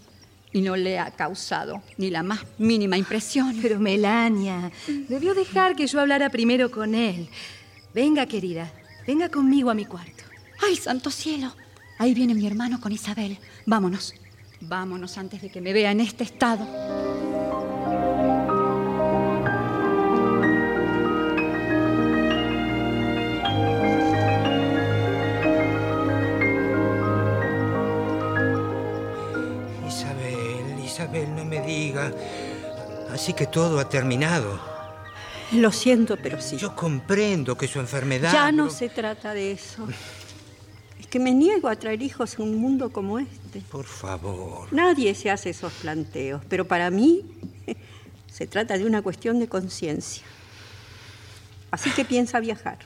[0.54, 3.58] y no le ha causado ni la más mínima impresión.
[3.62, 7.28] Pero Melania, debió dejar que yo hablara primero con él.
[7.94, 8.72] Venga, querida,
[9.06, 10.24] venga conmigo a mi cuarto.
[10.66, 11.54] ¡Ay, santo cielo!
[11.98, 13.38] Ahí viene mi hermano con Isabel.
[13.66, 14.14] Vámonos.
[14.62, 16.66] Vámonos antes de que me vea en este estado.
[31.04, 32.14] Isabel, no me diga.
[33.12, 34.60] Así que todo ha terminado.
[35.52, 36.58] Lo siento, pero sí.
[36.58, 38.32] Yo comprendo que su enfermedad...
[38.32, 39.88] Ya no se trata de eso.
[41.00, 43.60] Es que me niego a traer hijos a un mundo como este.
[43.70, 44.68] Por favor.
[44.72, 47.22] Nadie se hace esos planteos, pero para mí
[48.32, 50.24] se trata de una cuestión de conciencia.
[51.70, 52.80] Así que piensa viajar.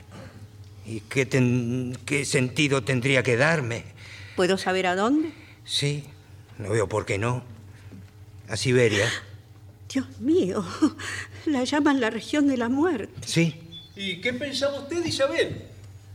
[0.84, 3.84] ¿Y qué, ten- qué sentido tendría que darme?
[4.36, 5.32] ¿Puedo saber a dónde?
[5.64, 6.04] Sí,
[6.58, 7.42] no veo por qué no.
[8.48, 9.06] A Siberia.
[9.92, 10.64] Dios mío,
[11.46, 13.12] la llaman la región de la muerte.
[13.26, 13.54] Sí.
[13.96, 15.62] ¿Y qué pensaba usted, Isabel?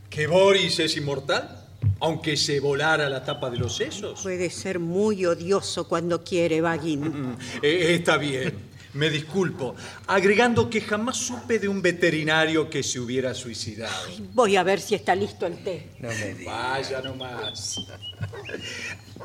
[0.09, 1.59] ¿Que Boris es inmortal?
[1.99, 4.21] Aunque se volara la tapa de los sesos.
[4.21, 7.35] Puede ser muy odioso cuando quiere, Bagin.
[7.61, 8.53] Eh, está bien.
[8.93, 9.75] Me disculpo,
[10.05, 13.93] agregando que jamás supe de un veterinario que se hubiera suicidado.
[14.33, 15.89] Voy a ver si está listo el té.
[15.99, 16.53] No me digas.
[16.53, 17.79] Vaya nomás.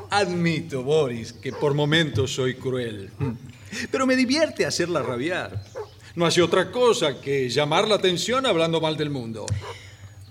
[0.09, 3.11] Admito, Boris, que por momentos soy cruel.
[3.91, 5.63] Pero me divierte hacerla rabiar.
[6.15, 9.45] No hace otra cosa que llamar la atención hablando mal del mundo.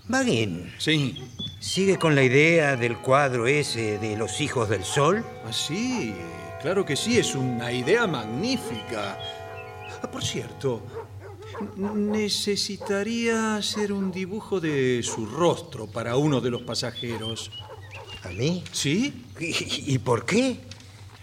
[0.09, 0.73] Bagin.
[0.77, 1.23] Sí.
[1.59, 5.25] ¿Sigue con la idea del cuadro ese de los hijos del sol?
[5.45, 6.13] Ah, sí,
[6.61, 9.17] claro que sí, es una idea magnífica.
[10.01, 10.81] Ah, por cierto,
[11.77, 17.51] necesitaría hacer un dibujo de su rostro para uno de los pasajeros.
[18.23, 18.63] ¿A mí?
[18.71, 19.25] ¿Sí?
[19.39, 20.59] ¿Y, y por qué?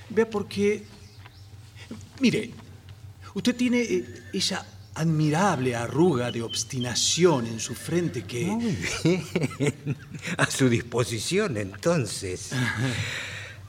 [0.09, 0.85] Vea, porque...
[2.21, 2.51] Mire,
[3.35, 4.65] usted tiene eh, esa
[4.95, 8.47] admirable arruga de obstinación en su frente que...
[8.47, 9.97] Muy bien.
[10.39, 12.53] A su disposición, entonces.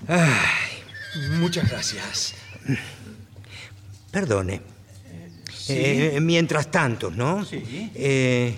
[0.08, 0.28] Ay,
[1.40, 2.36] Muchas gracias.
[4.12, 4.62] perdone.
[5.70, 7.44] Eh, mientras tanto, ¿no?
[7.44, 7.92] Sí.
[7.94, 8.56] Eh,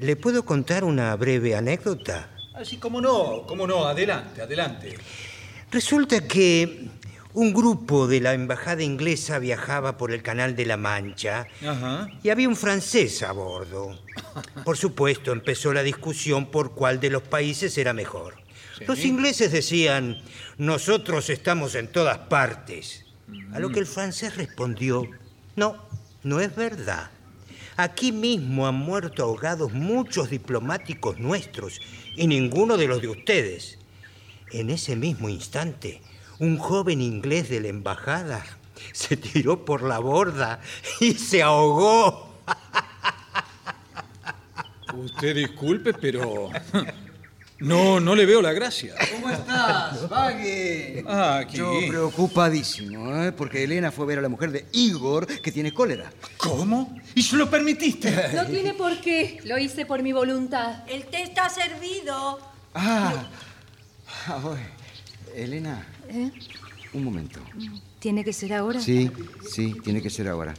[0.00, 2.30] ¿Le puedo contar una breve anécdota?
[2.54, 4.96] Así como no, como no, adelante, adelante.
[5.70, 6.88] Resulta que
[7.34, 12.08] un grupo de la embajada inglesa viajaba por el Canal de la Mancha Ajá.
[12.22, 13.98] y había un francés a bordo.
[14.64, 18.34] Por supuesto, empezó la discusión por cuál de los países era mejor.
[18.78, 18.84] Sí.
[18.86, 20.18] Los ingleses decían,
[20.56, 23.04] nosotros estamos en todas partes.
[23.52, 25.08] A lo que el francés respondió,
[25.56, 25.76] no,
[26.22, 27.10] no es verdad.
[27.76, 31.80] Aquí mismo han muerto ahogados muchos diplomáticos nuestros
[32.16, 33.78] y ninguno de los de ustedes.
[34.50, 36.00] En ese mismo instante,
[36.38, 38.44] un joven inglés de la embajada
[38.92, 40.60] se tiró por la borda
[41.00, 42.28] y se ahogó.
[44.94, 46.50] Usted disculpe, pero...
[47.60, 48.94] No, no le veo la gracia.
[49.12, 51.02] ¿Cómo estás, Baggy?
[51.06, 51.56] Ah, aquí.
[51.56, 53.32] Yo preocupadísimo, ¿eh?
[53.32, 56.12] porque Elena fue a ver a la mujer de Igor que tiene cólera.
[56.36, 56.96] ¿Cómo?
[57.16, 58.14] ¿Y se lo permitiste?
[58.34, 59.40] No tiene por qué.
[59.44, 60.84] Lo hice por mi voluntad.
[60.88, 62.38] El té está servido.
[62.74, 63.28] Ah,
[64.28, 64.56] ah.
[65.34, 66.30] Elena, ¿Eh?
[66.92, 67.40] un momento.
[67.98, 68.80] ¿Tiene que ser ahora?
[68.80, 69.10] Sí,
[69.50, 70.54] sí, tiene que ser ahora.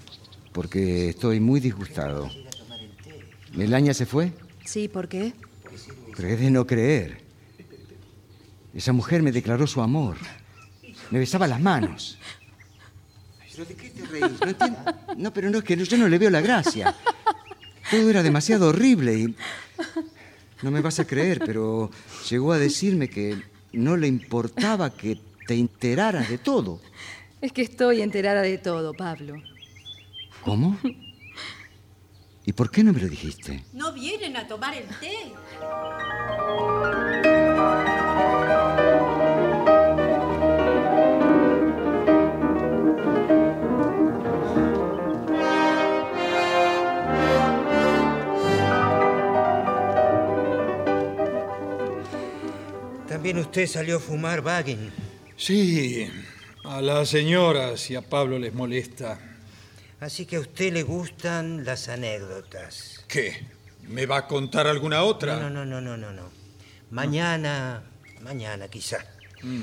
[0.52, 2.30] Porque estoy muy disgustado.
[3.54, 4.34] ¿Melaña se fue?
[4.66, 5.34] Sí, ¿por qué?
[6.24, 7.22] Es de no creer.
[8.74, 10.18] Esa mujer me declaró su amor.
[11.12, 12.18] Me besaba las manos.
[13.52, 14.40] ¿Pero de qué te reís?
[14.42, 14.80] No entiendo.
[15.18, 16.96] No, pero no es que no- yo no le veo la gracia.
[17.92, 19.36] Todo era demasiado horrible y.
[20.62, 21.90] No me vas a creer, pero
[22.30, 23.42] llegó a decirme que
[23.74, 26.82] no le importaba que te enteraras de todo.
[27.42, 29.42] Es que estoy enterada de todo, Pablo.
[30.44, 30.78] ¿Cómo?
[32.50, 33.64] ¿Y por qué no me lo dijiste?
[33.74, 35.34] ¿No vienen a tomar el té?
[53.08, 54.92] También usted salió a fumar, Bagin.
[55.38, 56.10] Sí,
[56.64, 59.29] a las señoras y a Pablo les molesta.
[60.00, 63.04] Así que a usted le gustan las anécdotas.
[63.08, 63.46] ¿Qué?
[63.88, 65.38] ¿Me va a contar alguna otra?
[65.38, 66.30] No, no, no, no, no, no.
[66.92, 67.84] Mañana,
[68.22, 69.00] mañana quizá.
[69.44, 69.62] Mm.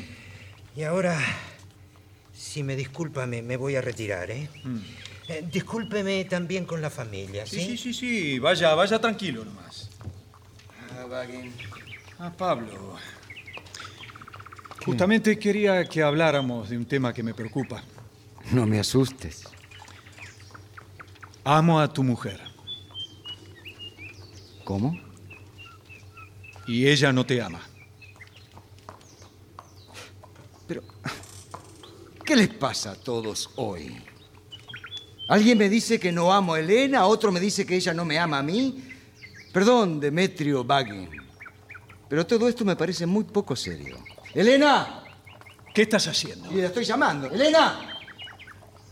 [0.76, 1.18] Y ahora,
[2.34, 4.48] si me disculpa, me, me voy a retirar, ¿eh?
[5.28, 7.60] Eh, Discúlpeme también con la familia, ¿sí?
[7.60, 8.38] Sí, sí, sí, sí.
[8.38, 9.90] Vaya, vaya tranquilo nomás.
[12.18, 12.96] Ah, Pablo.
[14.84, 17.82] Justamente quería que habláramos de un tema que me preocupa.
[18.52, 19.44] No me asustes.
[21.48, 22.40] Amo a tu mujer
[24.64, 24.98] ¿Cómo?
[26.66, 27.60] y ella no te ama.
[30.66, 30.82] Pero,
[32.24, 33.96] ¿qué les pasa a todos hoy?
[35.28, 38.18] Alguien me dice que no amo a Elena, otro me dice que ella no me
[38.18, 38.82] ama a mí.
[39.52, 41.08] Perdón, Demetrio Bagin,
[42.08, 43.98] pero todo esto me parece muy poco serio.
[44.34, 45.04] ¡Elena!
[45.72, 46.50] ¿Qué estás haciendo?
[46.50, 47.28] Y la estoy llamando.
[47.28, 48.00] ¡Elena!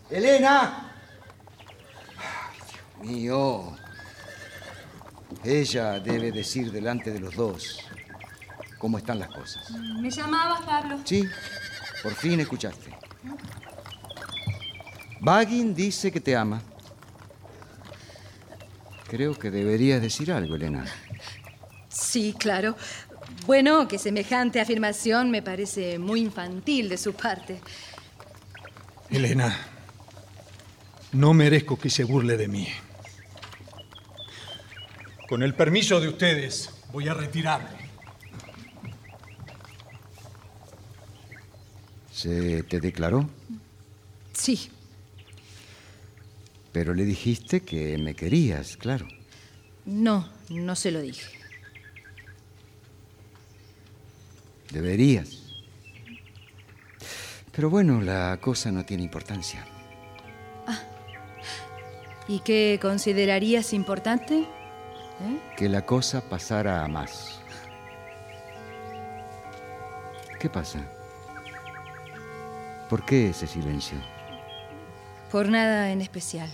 [0.08, 0.93] ¡Elena!
[3.04, 3.76] Mío.
[5.44, 7.78] Ella debe decir delante de los dos
[8.78, 9.70] cómo están las cosas.
[10.00, 10.98] ¿Me llamabas, Pablo?
[11.04, 11.24] Sí,
[12.02, 12.92] por fin escuchaste.
[15.20, 16.62] Baggin dice que te ama.
[19.08, 20.84] Creo que deberías decir algo, Elena.
[21.88, 22.76] Sí, claro.
[23.46, 27.60] Bueno, que semejante afirmación me parece muy infantil de su parte.
[29.10, 29.56] Elena,
[31.12, 32.68] no merezco que se burle de mí.
[35.28, 37.84] Con el permiso de ustedes, voy a retirarme.
[42.12, 43.28] ¿Se te declaró?
[44.32, 44.70] Sí.
[46.72, 49.06] Pero le dijiste que me querías, claro.
[49.86, 51.26] No, no se lo dije.
[54.70, 55.38] Deberías.
[57.54, 59.64] Pero bueno, la cosa no tiene importancia.
[62.26, 64.46] ¿Y qué considerarías importante?
[65.20, 65.38] ¿Eh?
[65.56, 67.40] Que la cosa pasara a más.
[70.38, 70.80] ¿Qué pasa?
[72.88, 73.98] ¿Por qué ese silencio?
[75.30, 76.50] Por nada en especial.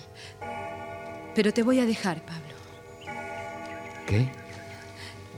[1.34, 2.54] Pero te voy a dejar, Pablo.
[4.06, 4.30] ¿Qué?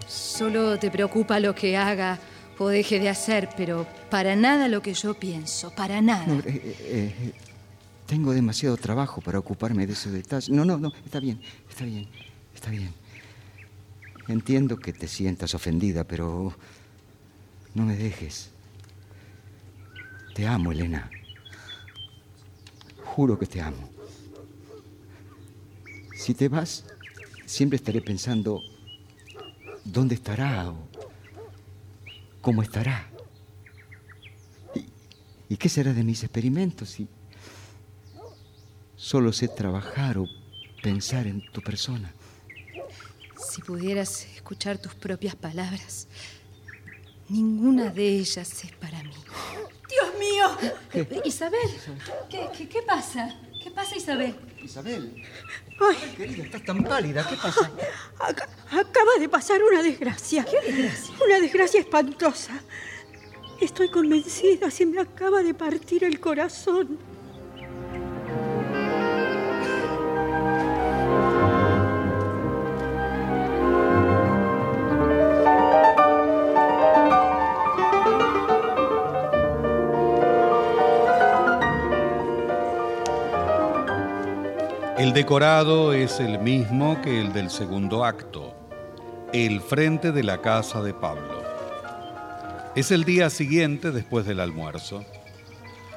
[0.07, 2.19] Solo te preocupa lo que haga
[2.59, 6.27] o deje de hacer, pero para nada lo que yo pienso, para nada.
[6.27, 7.33] No, eh, eh, eh,
[8.07, 10.51] tengo demasiado trabajo para ocuparme de esos detalles.
[10.51, 12.07] No, no, no, está bien, está bien,
[12.55, 12.93] está bien.
[14.29, 16.55] Entiendo que te sientas ofendida, pero
[17.75, 18.51] no me dejes.
[20.35, 21.11] Te amo, Elena.
[23.05, 23.91] Juro que te amo.
[26.15, 26.85] Si te vas,
[27.47, 28.63] siempre estaré pensando
[29.85, 30.77] dónde estará o
[32.41, 33.11] cómo estará.
[35.49, 37.09] ¿Y, qué será de mis experimentos si
[38.97, 40.27] solo sé trabajar o
[40.83, 42.13] pensar en tu persona?
[43.53, 46.09] Si pudieras escuchar tus propias palabras,
[47.29, 49.13] ninguna de ellas es para mí.
[49.91, 51.21] Dios mío.
[51.23, 51.61] Isabel,
[52.31, 53.39] ¿qué, qué, qué pasa?
[53.63, 54.35] ¿Qué pasa, Isabel?
[54.63, 55.23] Isabel.
[55.79, 57.29] Ay, querida, estás tan pálida.
[57.29, 57.71] ¿Qué pasa?
[58.21, 60.47] Ac- acaba de pasar una desgracia.
[60.47, 61.15] ¿Qué desgracia?
[61.23, 62.59] Una desgracia espantosa.
[63.61, 66.99] Estoy convencida, se me acaba de partir el corazón.
[85.03, 88.55] El decorado es el mismo que el del segundo acto,
[89.33, 91.43] el frente de la casa de Pablo.
[92.77, 95.05] Es el día siguiente después del almuerzo.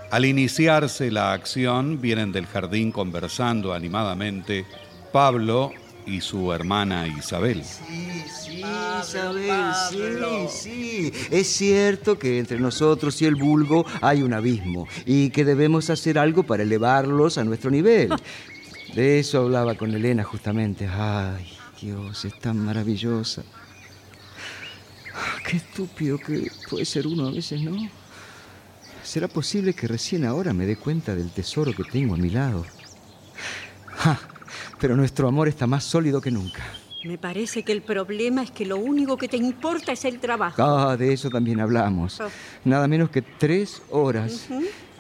[0.09, 4.65] Al iniciarse la acción, vienen del jardín conversando animadamente
[5.11, 5.71] Pablo
[6.07, 7.63] y su hermana Isabel.
[7.63, 8.63] Sí, sí,
[9.03, 9.51] Isabel,
[9.91, 11.13] sí, sí.
[11.29, 16.17] Es cierto que entre nosotros y el vulgo hay un abismo y que debemos hacer
[16.17, 18.09] algo para elevarlos a nuestro nivel.
[18.95, 20.87] De eso hablaba con Elena justamente.
[20.87, 21.45] Ay,
[21.81, 23.43] Dios, es tan maravillosa.
[25.45, 27.75] Qué estúpido que puede ser uno a veces, ¿no?
[29.03, 32.65] ¿Será posible que recién ahora me dé cuenta del tesoro que tengo a mi lado?
[33.97, 34.17] Ja,
[34.79, 36.63] pero nuestro amor está más sólido que nunca.
[37.03, 40.63] Me parece que el problema es que lo único que te importa es el trabajo.
[40.63, 42.19] Ah, de eso también hablamos.
[42.21, 42.29] Oh.
[42.63, 44.47] Nada menos que tres horas.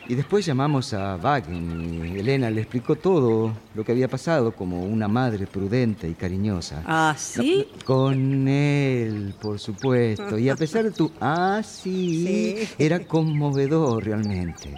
[0.07, 4.83] Y después llamamos a Wagner y Elena le explicó todo lo que había pasado como
[4.83, 6.83] una madre prudente y cariñosa.
[6.85, 7.67] ¿Ah, sí?
[7.71, 10.37] No, con él, por supuesto.
[10.37, 11.11] Y a pesar de tu...
[11.21, 12.23] Ah, sí.
[12.25, 12.69] Sí.
[12.77, 14.75] Era conmovedor realmente.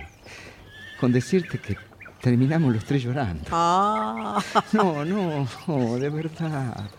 [0.97, 1.75] Con decirte que
[2.21, 3.43] terminamos los tres llorando.
[3.51, 4.41] Ah.
[4.71, 6.89] No, no, no, de verdad.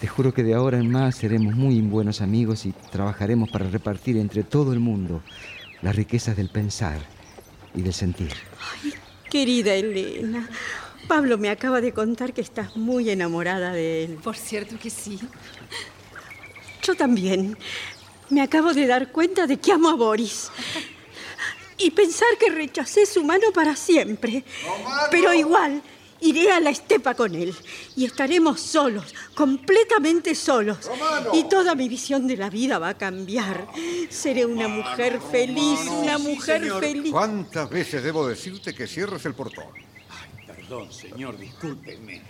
[0.00, 4.16] Te juro que de ahora en más seremos muy buenos amigos y trabajaremos para repartir
[4.16, 5.22] entre todo el mundo
[5.82, 7.17] las riquezas del pensar
[7.78, 8.32] y del sentir.
[9.30, 10.48] Querida Elena,
[11.06, 14.18] Pablo me acaba de contar que estás muy enamorada de él.
[14.22, 15.18] Por cierto que sí.
[16.82, 17.56] Yo también.
[18.30, 20.50] Me acabo de dar cuenta de que amo a Boris.
[21.78, 24.44] Y pensar que rechacé su mano para siempre.
[25.10, 25.80] Pero igual,
[26.20, 27.54] iré a la estepa con él.
[27.96, 30.90] Y estaremos solos, completamente solos.
[31.32, 33.66] Y toda mi visión de la vida va a cambiar.
[34.10, 37.12] Seré una mujer feliz, una mujer Señor, feliz.
[37.12, 39.66] ¿Cuántas veces debo decirte que cierres el portón?
[40.46, 42.22] Perdón, señor, discúlpeme.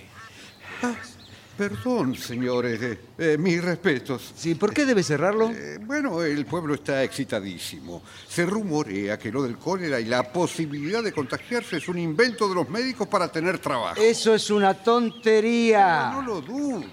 [1.58, 4.32] Perdón, señores, eh, eh, mis respetos.
[4.36, 5.50] Sí, ¿por qué debe cerrarlo?
[5.50, 8.00] Eh, bueno, el pueblo está excitadísimo.
[8.28, 12.54] Se rumorea que lo del cólera y la posibilidad de contagiarse es un invento de
[12.54, 14.00] los médicos para tener trabajo.
[14.00, 16.12] Eso es una tontería.
[16.12, 16.84] No, no lo dudo.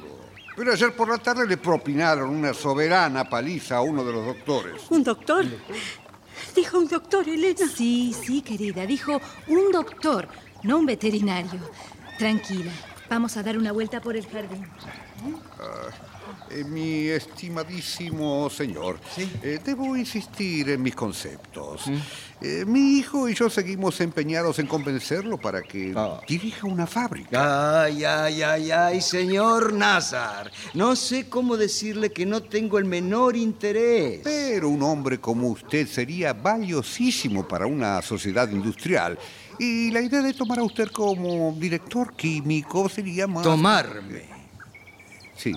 [0.56, 4.82] Pero ayer por la tarde le propinaron una soberana paliza a uno de los doctores.
[4.90, 5.46] ¿Un doctor?
[6.56, 7.68] Dijo un doctor, Elena.
[7.68, 8.84] Sí, sí, querida.
[8.88, 10.28] Dijo un doctor,
[10.64, 11.60] no un veterinario.
[12.18, 12.72] Tranquila.
[13.10, 14.66] Vamos a dar una vuelta por el jardín.
[15.60, 15.90] Ah,
[16.50, 19.00] eh, mi estimadísimo señor,
[19.44, 21.84] eh, debo insistir en mis conceptos.
[22.42, 26.20] Eh, mi hijo y yo seguimos empeñados en convencerlo para que Ah.
[26.28, 27.84] dirija una fábrica.
[27.84, 30.52] Ay, ay, ay, ay, señor Nazar.
[30.74, 34.22] No sé cómo decirle que no tengo el menor interés.
[34.24, 39.18] Pero un hombre como usted sería valiosísimo para una sociedad industrial.
[39.60, 43.44] Y la idea de tomar a usted como director químico sería más...
[43.44, 44.24] Tomarme.
[45.36, 45.54] Sí.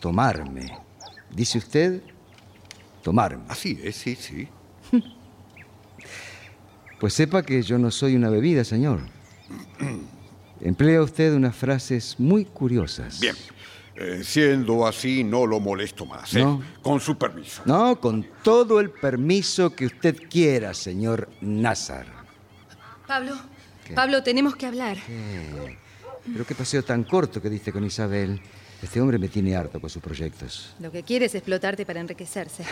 [0.00, 0.78] Tomarme.
[1.30, 2.02] ¿Dice usted?
[3.02, 3.44] Tomarme.
[3.48, 4.48] Así es, sí, sí.
[7.00, 9.00] Pues sepa que yo no soy una bebida, señor.
[10.62, 13.20] Emplea usted unas frases muy curiosas.
[13.20, 13.36] Bien.
[13.96, 16.34] Eh, siendo así, no lo molesto más.
[16.34, 16.40] ¿eh?
[16.40, 16.62] No.
[16.82, 17.62] Con su permiso.
[17.66, 22.06] No, con todo el permiso que usted quiera, señor Nazar.
[23.06, 23.34] Pablo,
[23.86, 23.94] ¿Qué?
[23.94, 24.96] Pablo, tenemos que hablar.
[25.06, 25.76] ¿Qué?
[26.32, 28.40] Pero qué paseo tan corto que diste con Isabel.
[28.82, 30.74] Este hombre me tiene harto con sus proyectos.
[30.78, 32.64] Lo que quiere es explotarte para enriquecerse.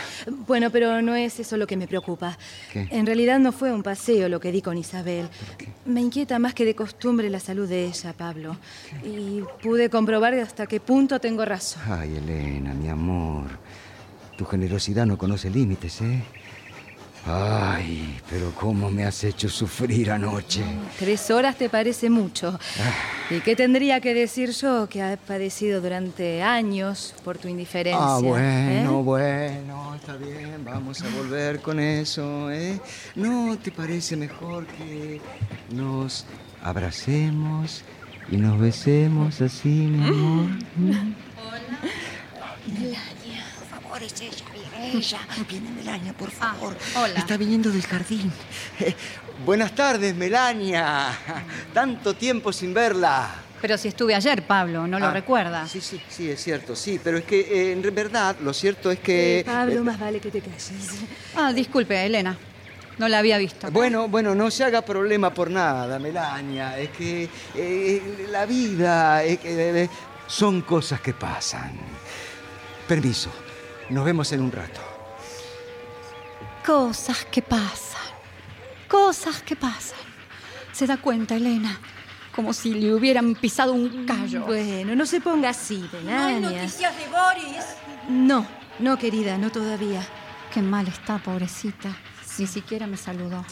[0.47, 2.37] Bueno, pero no es eso lo que me preocupa.
[2.71, 2.87] ¿Qué?
[2.91, 5.27] En realidad no fue un paseo lo que di con Isabel.
[5.85, 8.57] Me inquieta más que de costumbre la salud de ella, Pablo.
[9.03, 11.81] Y pude comprobar hasta qué punto tengo razón.
[11.87, 13.47] Ay, Elena, mi amor.
[14.37, 16.23] Tu generosidad no conoce límites, ¿eh?
[17.25, 20.61] Ay, pero cómo me has hecho sufrir anoche.
[20.99, 22.59] Tres horas te parece mucho.
[23.29, 28.03] ¿Y qué tendría que decir yo que he padecido durante años por tu indiferencia?
[28.03, 29.03] Ah, bueno, eh?
[29.03, 32.77] bueno, está bien, vamos a volver con eso, ¿eh?
[33.15, 35.21] ¿No te parece mejor que
[35.71, 36.25] nos
[36.61, 37.83] abracemos
[38.29, 40.49] y nos besemos así, mi amor?
[40.75, 41.13] ¿Mm?
[42.67, 44.45] Melania, por favor, es ella,
[44.83, 45.19] ella.
[45.49, 46.75] Viene Melania, por favor.
[46.95, 47.19] hola.
[47.19, 48.31] Está viniendo del jardín.
[48.79, 48.95] Eh,
[49.45, 51.07] buenas tardes, Melania.
[51.73, 53.29] Tanto tiempo sin verla.
[53.61, 55.65] Pero si estuve ayer, Pablo, ¿no lo Ah, recuerda?
[55.67, 58.99] Sí, sí, sí, es cierto, sí, pero es que eh, en verdad lo cierto es
[58.99, 59.39] que...
[59.39, 60.71] Eh, Pablo, eh, más vale que te calles.
[61.35, 62.37] Ah, disculpe, Elena.
[62.97, 63.71] No la había visto.
[63.71, 66.77] Bueno, bueno, no se haga problema por nada, Melania.
[66.77, 69.89] Es que eh, la vida es que, eh,
[70.27, 71.71] son cosas que pasan.
[72.87, 73.31] Permiso,
[73.93, 74.81] nos vemos en un rato.
[76.65, 78.01] Cosas que pasan.
[78.87, 79.99] Cosas que pasan.
[80.71, 81.79] ¿Se da cuenta, Elena?
[82.35, 84.45] Como si le hubieran pisado un callo.
[84.45, 87.65] Bueno, no se ponga así, ¿No hay noticias de Boris?
[88.09, 88.47] No,
[88.79, 90.01] no, querida, no todavía.
[90.51, 91.95] Qué mal está, pobrecita.
[92.39, 93.45] Ni siquiera me saludó.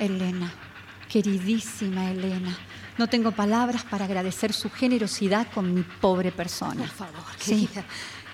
[0.00, 0.52] Elena,
[1.08, 2.56] queridísima Elena.
[2.98, 6.80] No tengo palabras para agradecer su generosidad con mi pobre persona.
[6.80, 7.84] Por favor, Sí, querida.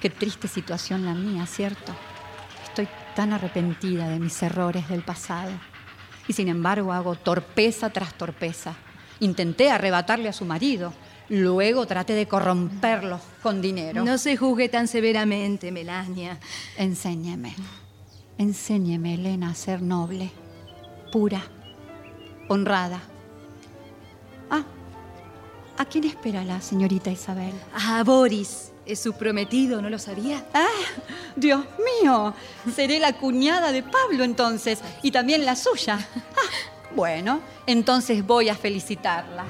[0.02, 1.94] Qué triste situación la mía, ¿cierto?
[2.64, 5.52] Estoy tan arrepentida de mis errores del pasado.
[6.26, 8.74] Y sin embargo hago torpeza tras torpeza.
[9.20, 10.92] Intenté arrebatarle a su marido.
[11.28, 14.04] Luego traté de corromperlo con dinero.
[14.04, 16.40] No se juzgue tan severamente, Melania.
[16.76, 17.54] Enséñeme.
[18.38, 20.32] Enséñeme, Elena, a ser noble,
[21.12, 21.42] pura,
[22.48, 23.00] honrada.
[24.50, 24.64] Ah,
[25.78, 27.52] ¿a quién espera la señorita Isabel?
[27.72, 28.71] Ah, Boris.
[28.84, 30.44] Es su prometido, ¿no lo sabía?
[30.52, 30.66] ¡Ah!
[31.36, 31.64] Dios
[32.02, 32.34] mío,
[32.74, 35.98] seré la cuñada de Pablo entonces y también la suya.
[36.16, 39.44] Ah, bueno, entonces voy a felicitarla.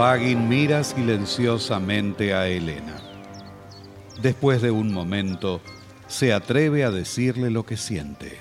[0.00, 2.96] Vagin mira silenciosamente a Elena.
[4.22, 5.60] Después de un momento,
[6.08, 8.38] se atreve a decirle lo que siente.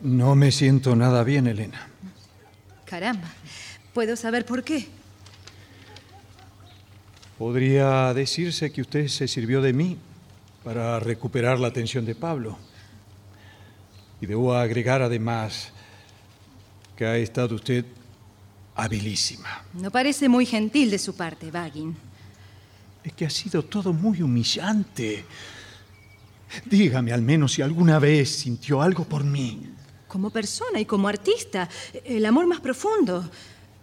[0.00, 1.90] No me siento nada bien, Elena.
[2.86, 3.28] Caramba.
[3.92, 4.88] ¿Puedo saber por qué?
[7.36, 9.98] Podría decirse que usted se sirvió de mí
[10.64, 12.56] para recuperar la atención de Pablo.
[14.22, 15.70] Y debo agregar además
[16.96, 17.84] que ha estado usted
[18.82, 19.64] habilísima.
[19.74, 21.96] No parece muy gentil de su parte, Bagin.
[23.02, 25.24] Es que ha sido todo muy humillante.
[26.66, 29.72] Dígame al menos si alguna vez sintió algo por mí.
[30.08, 31.68] Como persona y como artista,
[32.04, 33.30] el amor más profundo,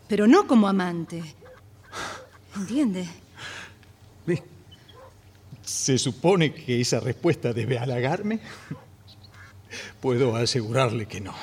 [0.07, 1.23] pero no como amante.
[2.55, 3.07] ¿Entiende?
[5.63, 8.39] ¿Se supone que esa respuesta debe halagarme?
[10.01, 11.35] Puedo asegurarle que no.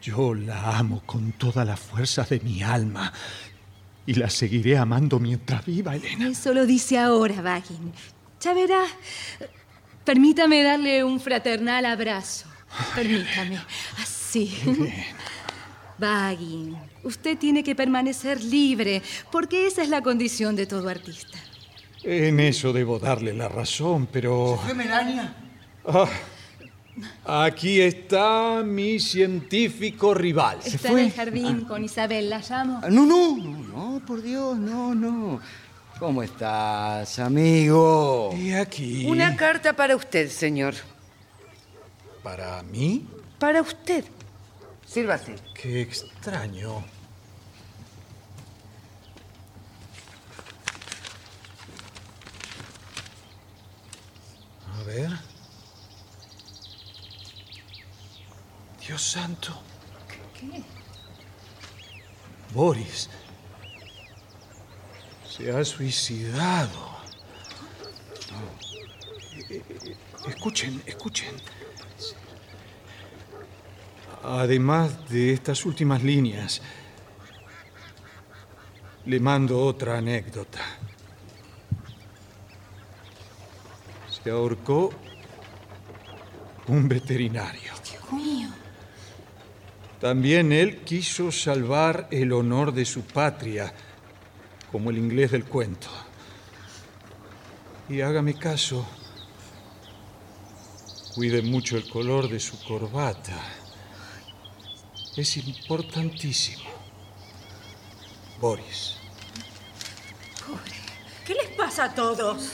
[0.00, 3.12] Yo la amo con toda la fuerza de mi alma
[4.06, 6.28] y la seguiré amando mientras viva, Elena.
[6.28, 7.92] Eso lo dice ahora, Bagin.
[8.40, 8.84] Ya verá.
[10.04, 12.46] Permítame darle un fraternal abrazo.
[12.94, 13.58] Permítame.
[14.00, 14.56] Así.
[15.98, 19.02] Bagin, usted tiene que permanecer libre,
[19.32, 21.38] porque esa es la condición de todo artista.
[22.04, 24.58] En eso debo darle la razón, pero...
[24.64, 25.34] ¿Fue Melania?
[25.84, 26.08] Ah,
[27.24, 30.62] aquí está mi científico rival.
[30.62, 31.00] ¿Se Está fue?
[31.02, 32.80] en el jardín con Isabel, la llamo.
[32.82, 33.58] Ah, No, no, no,
[33.98, 35.40] no, por Dios, no, no.
[35.98, 38.30] ¿Cómo estás, amigo?
[38.36, 39.04] Y aquí.
[39.06, 40.74] Una carta para usted, señor.
[42.22, 43.06] ¿Para mí?
[43.38, 44.04] Para usted.
[44.86, 45.34] Sírvase.
[45.60, 46.84] Qué extraño.
[54.78, 55.10] A ver.
[58.88, 59.52] Dios santo.
[60.32, 60.62] ¿Qué?
[62.54, 63.10] Boris.
[65.28, 66.96] Se ha suicidado.
[69.50, 69.62] Eh,
[70.26, 71.36] Escuchen, escuchen.
[74.24, 76.62] Además de estas últimas líneas,
[79.04, 80.60] le mando otra anécdota.
[84.08, 84.90] Se ahorcó
[86.68, 87.72] un veterinario.
[87.84, 88.48] Dios mío.
[90.00, 93.72] También él quiso salvar el honor de su patria,
[94.70, 95.88] como el inglés del cuento.
[97.88, 98.86] Y hágame caso,
[101.14, 103.36] cuide mucho el color de su corbata.
[105.16, 106.68] Es importantísimo.
[108.40, 108.94] Boris.
[111.26, 112.52] ¿Qué les pasa a todos?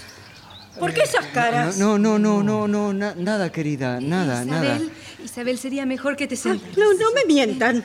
[0.79, 1.77] ¿Por qué esas caras?
[1.77, 4.77] No, no, no, no, no, na- nada, querida, nada, nada.
[4.77, 4.93] Isabel,
[5.25, 6.77] Isabel, sería mejor que te sentaras.
[6.77, 7.85] No, no me mientan.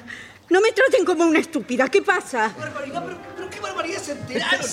[0.50, 1.88] No me traten como una estúpida.
[1.88, 2.52] ¿Qué pasa?
[2.58, 4.66] Barbaridad, pero, pero qué barbaridad se enteraron.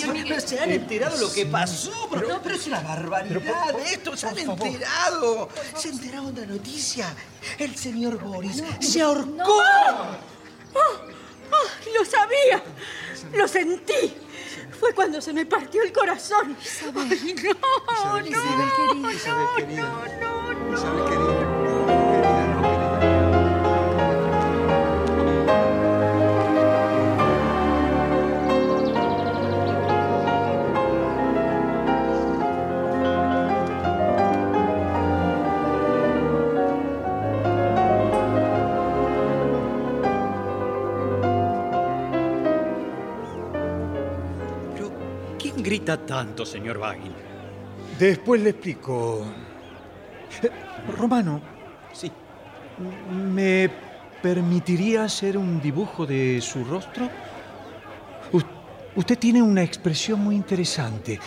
[0.00, 0.40] Pero Miguel.
[0.40, 2.08] se han enterado lo que pasó.
[2.10, 4.16] Pero, pero es una barbaridad esto.
[4.16, 5.50] Se han enterado.
[5.76, 7.14] Se enteraron de la noticia.
[7.58, 9.60] El señor Boris se ahorcó.
[9.60, 10.16] ¡Ah!
[10.74, 11.68] ¡Ah!
[11.94, 12.62] ¡Lo sabía!
[13.34, 14.14] ¡Lo sentí!
[14.78, 16.56] Fue cuando se me partió el corazón.
[17.88, 18.40] Ay, no,
[20.20, 21.35] no, no, no, no.
[45.86, 47.12] ¿Quién grita tanto, señor Bagin?
[47.96, 49.24] Después le explico.
[50.98, 51.40] Romano.
[51.92, 52.10] Sí.
[53.12, 53.70] ¿Me
[54.20, 57.08] permitiría hacer un dibujo de su rostro?
[58.32, 58.40] U-
[58.96, 61.20] usted tiene una expresión muy interesante.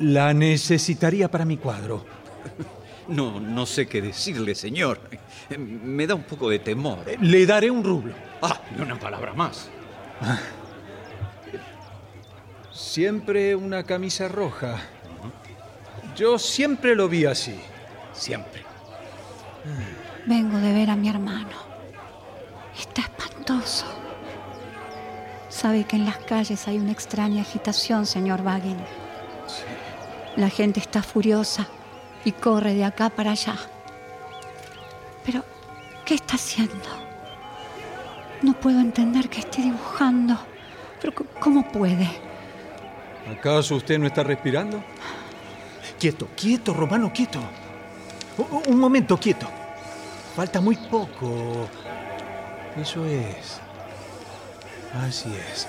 [0.00, 2.04] La necesitaría para mi cuadro.
[3.08, 5.00] No, no sé qué decirle, señor.
[5.58, 6.98] Me da un poco de temor.
[7.20, 8.12] Le daré un rublo.
[8.40, 9.68] Ah, y una palabra más.
[12.80, 14.78] Siempre una camisa roja.
[16.16, 17.60] Yo siempre lo vi así.
[18.14, 18.64] Siempre.
[20.26, 21.56] Vengo de ver a mi hermano.
[22.76, 23.84] Está espantoso.
[25.50, 28.78] Sabe que en las calles hay una extraña agitación, señor Bagin.
[30.36, 31.68] La gente está furiosa
[32.24, 33.56] y corre de acá para allá.
[35.24, 35.44] Pero,
[36.06, 36.88] ¿qué está haciendo?
[38.40, 40.38] No puedo entender que esté dibujando.
[40.98, 42.29] Pero, ¿cómo puede?
[43.28, 44.82] ¿Acaso usted no está respirando?
[45.98, 47.40] Quieto, quieto, Romano, quieto.
[48.66, 49.46] Un momento, quieto.
[50.34, 51.68] Falta muy poco.
[52.76, 53.60] Eso es.
[54.94, 55.68] Así es.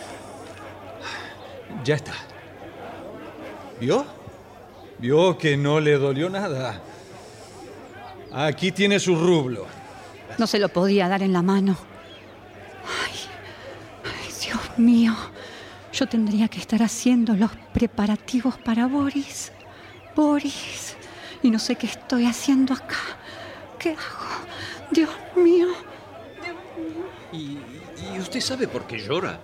[1.83, 2.13] Ya está.
[3.79, 4.05] ¿Vio?
[4.99, 6.79] ¿Vio que no le dolió nada?
[8.31, 9.65] Aquí tiene su rublo.
[10.37, 11.75] No se lo podía dar en la mano.
[13.05, 13.15] Ay,
[14.05, 15.13] ay, Dios mío.
[15.93, 19.51] Yo tendría que estar haciendo los preparativos para Boris.
[20.15, 20.95] Boris.
[21.43, 22.97] Y no sé qué estoy haciendo acá.
[23.77, 24.45] ¿Qué hago?
[24.91, 25.67] Dios mío.
[27.33, 27.57] ¿Y,
[28.13, 29.39] y usted sabe por qué llora?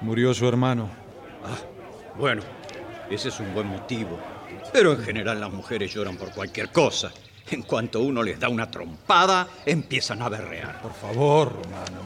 [0.00, 0.90] Murió su hermano.
[1.44, 1.56] Ah,
[2.18, 2.42] bueno,
[3.10, 4.18] ese es un buen motivo.
[4.72, 7.12] Pero en general las mujeres lloran por cualquier cosa.
[7.50, 10.80] En cuanto uno les da una trompada, empiezan a berrear.
[10.80, 12.02] Por favor, hermano.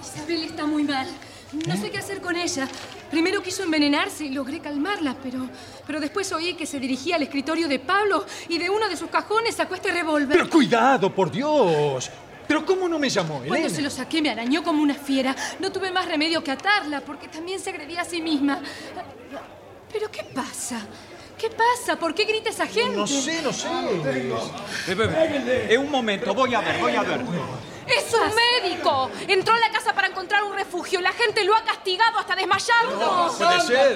[0.00, 1.06] Isabel está muy mal.
[1.66, 2.66] No sé qué hacer con ella.
[3.10, 5.48] Primero quiso envenenarse y logré calmarla, pero,
[5.86, 9.10] pero después oí que se dirigía al escritorio de Pablo y de uno de sus
[9.10, 10.38] cajones sacó este revólver.
[10.38, 12.10] Pero cuidado, por Dios.
[12.48, 13.68] Pero ¿cómo no me llamó, Cuando Elena?
[13.70, 15.36] se lo saqué me arañó como una fiera.
[15.60, 18.60] No tuve más remedio que atarla, porque también se agredía a sí misma.
[19.92, 20.80] ¿Pero qué pasa?
[21.38, 21.98] ¿Qué pasa?
[21.98, 22.96] ¿Por qué grita esa gente?
[22.96, 23.68] No sé, no sé.
[24.88, 27.20] Eh, un momento, voy a ver, voy a ver.
[27.96, 29.10] ¡Es un médico!
[29.28, 31.00] Entró a la casa para encontrar un refugio.
[31.00, 33.30] La gente lo ha castigado hasta desmayarlo.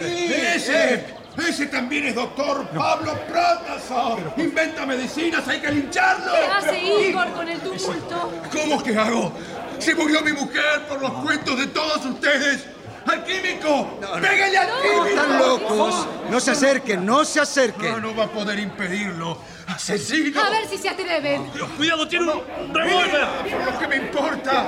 [0.01, 1.16] ¡Ese!
[1.36, 4.16] ¡Ese también es doctor Pablo Pratasa!
[4.39, 5.47] ¡Inventa medicinas!
[5.47, 6.32] ¡Hay que lincharlo!
[6.32, 8.32] ¿Qué hace Igor con el tumulto?
[8.52, 9.32] ¿Cómo que hago?
[9.78, 12.64] Se murió mi mujer por los cuentos de todos ustedes.
[13.06, 13.98] ¡Al químico!
[14.20, 15.06] ¡Pégale al químico!
[15.06, 16.06] Están locos.
[16.31, 17.93] No se acerquen, no se acerquen.
[17.93, 19.39] No, no va a poder impedirlo.
[19.69, 20.41] ¡Asesino!
[20.41, 21.51] A ver si se atreven.
[21.77, 23.27] Cuidado, tiene un revólver.
[23.51, 24.67] ¡Por lo que me importa!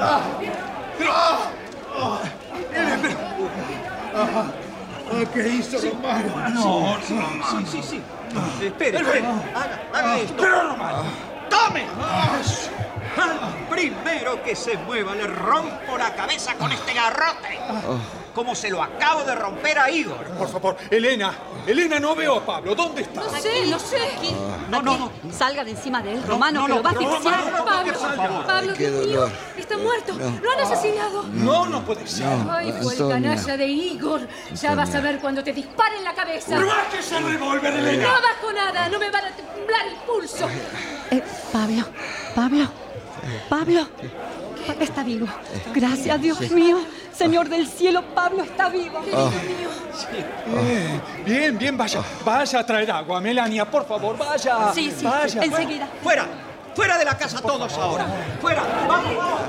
[0.00, 0.20] ¡Ah!
[1.08, 1.38] ¡Ah!
[1.94, 2.20] ¡Ah!
[4.14, 4.24] ¡Ah!
[4.28, 4.46] ¡Ah!
[5.32, 6.50] ¿Qué hizo Romano?
[6.50, 8.02] No, no, sí, sí, sí.
[8.62, 9.24] Espere, espere.
[9.54, 10.42] Haga, haga esto.
[11.48, 11.86] ¡Tome!
[13.16, 17.58] Al primero que se mueva le rompo la cabeza con este garrote.
[18.34, 20.24] Como se lo acabo de romper a Igor.
[20.36, 21.32] Por favor, Elena,
[21.66, 22.74] Elena, no veo a Pablo.
[22.74, 23.22] ¿Dónde está?
[23.24, 23.98] No sé, no sé.
[24.70, 25.32] No, no, no.
[25.32, 27.64] Salgan encima de él, Romano, que lo va a asfixiar.
[27.64, 29.32] Pablo, Pablo, qué Dios mío, dolor.
[29.56, 30.12] está muerto.
[30.14, 30.38] No.
[30.42, 31.22] Lo han asesinado.
[31.32, 32.26] No, no puede ser.
[32.26, 34.28] No, Ay, fue el canalla de Igor.
[34.54, 36.58] Ya vas a ver cuando te disparen la cabeza.
[36.58, 38.08] ¡Bájese el revólver, No Elena!
[38.22, 40.48] bajo nada, no me van a temblar el pulso.
[41.10, 41.22] Eh,
[41.52, 41.84] Pablo,
[42.34, 42.68] Pablo,
[43.48, 43.88] Pablo.
[44.80, 45.26] Está vivo.
[45.74, 46.78] Gracias, Dios mío.
[47.12, 49.00] Señor del cielo, Pablo está vivo.
[49.14, 49.30] Ah.
[50.58, 52.02] Eh, bien, bien, vaya.
[52.24, 54.72] Vaya a traer agua, Melania, por favor, vaya.
[54.74, 55.42] Sí, sí, vaya.
[55.42, 55.88] enseguida.
[56.02, 56.45] ¡Fuera!
[56.76, 58.06] ¡Fuera de la casa todos ahora!
[58.40, 58.62] ¡Fuera!
[58.86, 59.40] ¡Vamos, vamos!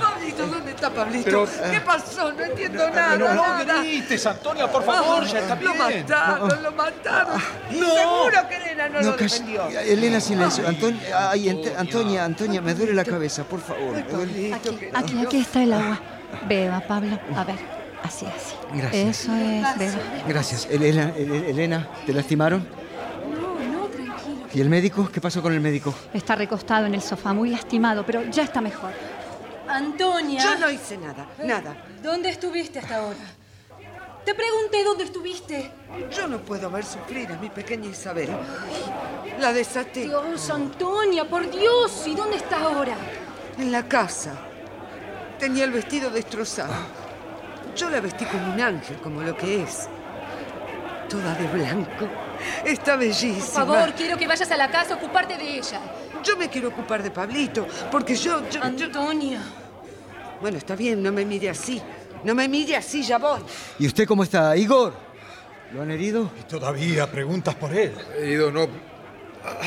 [0.00, 1.24] Pablito, ¿dónde está Pablito?
[1.24, 2.32] Pero, ¿Qué pasó?
[2.32, 3.16] No entiendo nada.
[3.16, 3.80] No, no nada.
[3.82, 6.02] grites, Antonia, por favor, ya está Lo bien.
[6.08, 7.42] mataron, lo mataron.
[7.72, 7.94] No.
[7.94, 9.68] Seguro que Elena no, No, lo defendió.
[9.68, 10.66] Elena, silencio.
[10.66, 13.96] Antonia, ay, Ant- Antonia, Antonia, me duele la cabeza, por favor.
[13.96, 14.52] Aquí,
[14.94, 16.00] aquí, aquí está el agua.
[16.48, 17.18] Beba, Pablo.
[17.36, 17.56] A ver,
[18.02, 18.54] así, así.
[18.74, 19.20] Gracias.
[19.24, 19.98] Eso es, beba.
[20.26, 20.66] Gracias.
[20.70, 22.66] Elena, El- Elena, ¿te lastimaron?
[24.56, 25.10] ¿Y el médico?
[25.12, 25.92] ¿Qué pasó con el médico?
[26.14, 28.90] Está recostado en el sofá, muy lastimado, pero ya está mejor.
[29.68, 30.42] Antonia.
[30.42, 31.76] Yo no hice nada, nada.
[32.02, 33.18] ¿Dónde estuviste hasta ahora?
[34.24, 35.70] Te pregunté dónde estuviste.
[36.10, 38.30] Yo no puedo ver sufrir a mi pequeña Isabel.
[39.38, 42.06] La desaté Dios, Antonia, por Dios.
[42.06, 42.96] ¿Y dónde está ahora?
[43.58, 44.32] en la casa.
[45.38, 46.72] Tenía el vestido destrozado.
[47.76, 49.86] Yo la vestí como un ángel, como lo que es.
[51.10, 52.08] Toda de blanco.
[52.64, 53.64] Está bellísima.
[53.66, 55.80] Por favor, quiero que vayas a la casa a ocuparte de ella.
[56.22, 59.40] Yo me quiero ocupar de Pablito, porque yo, yo, yo- Antonia.
[60.40, 61.80] Bueno, está bien, no me mire así.
[62.24, 63.40] No me mire así, ya voy.
[63.78, 64.92] ¿Y usted cómo está, Igor?
[65.72, 66.30] ¿Lo han herido?
[66.40, 67.92] Y todavía preguntas por él.
[68.18, 68.62] Herido, no.
[69.44, 69.60] Ah,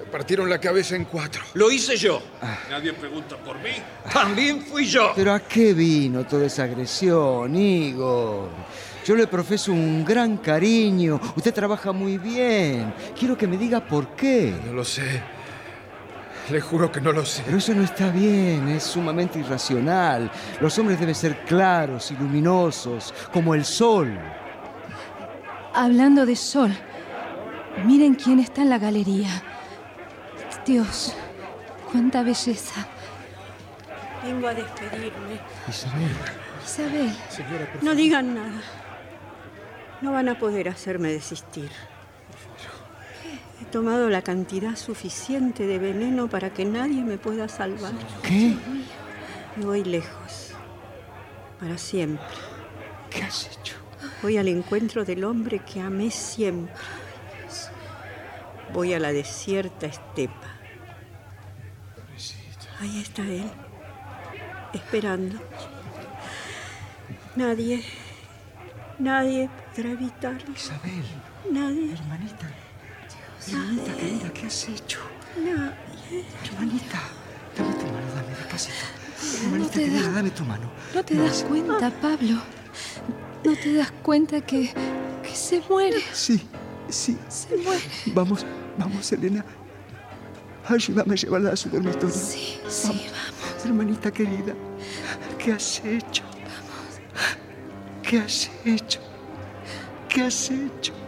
[0.00, 1.42] Me partieron la cabeza en cuatro.
[1.54, 2.22] Lo hice yo.
[2.70, 3.70] Nadie pregunta por mí.
[4.12, 5.12] También fui yo.
[5.14, 8.48] ¿Pero a qué vino toda esa agresión, Igor?
[9.08, 11.18] Yo le profeso un gran cariño.
[11.34, 12.92] Usted trabaja muy bien.
[13.18, 14.54] Quiero que me diga por qué.
[14.66, 15.22] No lo sé.
[16.50, 17.42] Le juro que no lo sé.
[17.46, 20.30] Pero eso no está bien, es sumamente irracional.
[20.60, 24.14] Los hombres deben ser claros y luminosos, como el sol.
[25.72, 26.70] Hablando de sol,
[27.86, 29.42] miren quién está en la galería.
[30.66, 31.14] Dios,
[31.90, 32.86] cuánta belleza.
[34.22, 35.40] Vengo a despedirme.
[35.66, 36.10] Isabel.
[36.62, 37.10] Isabel,
[37.80, 38.77] No digan nada.
[40.00, 41.70] No van a poder hacerme desistir.
[43.60, 47.92] He tomado la cantidad suficiente de veneno para que nadie me pueda salvar.
[48.22, 48.54] ¿Qué?
[49.56, 50.52] Me voy lejos.
[51.58, 52.24] Para siempre.
[53.10, 53.74] ¿Qué has hecho?
[54.22, 56.74] Voy al encuentro del hombre que amé siempre.
[58.72, 60.58] Voy a la desierta estepa.
[62.80, 63.50] Ahí está él,
[64.72, 65.40] esperando.
[67.34, 67.82] Nadie,
[69.00, 69.50] nadie
[69.86, 70.52] evitarlo.
[70.54, 71.04] Isabel,
[71.50, 72.46] Nadie, hermanita.
[73.46, 75.00] Hermanita querida, ¿qué has hecho?
[75.36, 76.24] nadie.
[76.44, 77.00] Hermanita,
[77.56, 78.84] dame tu mano, dame despacito.
[79.44, 80.70] Hermanita querida, da- dame tu mano.
[80.94, 82.36] ¿no te das cuenta, Pablo?
[83.44, 84.72] ¿No te das cuenta que,
[85.22, 86.00] que se muere?
[86.12, 86.40] Sí,
[86.88, 87.16] sí.
[87.28, 87.82] Se muere.
[88.06, 88.44] Vamos,
[88.76, 89.44] vamos, Elena.
[90.68, 92.10] Ayúdame a llevarla a su dormitorio.
[92.10, 93.64] Sí, sí, vamos.
[93.64, 94.54] Hermanita querida,
[95.38, 96.24] ¿qué has hecho?
[98.02, 99.00] ¿Qué has hecho?
[100.08, 101.07] ¿Qué has hecho?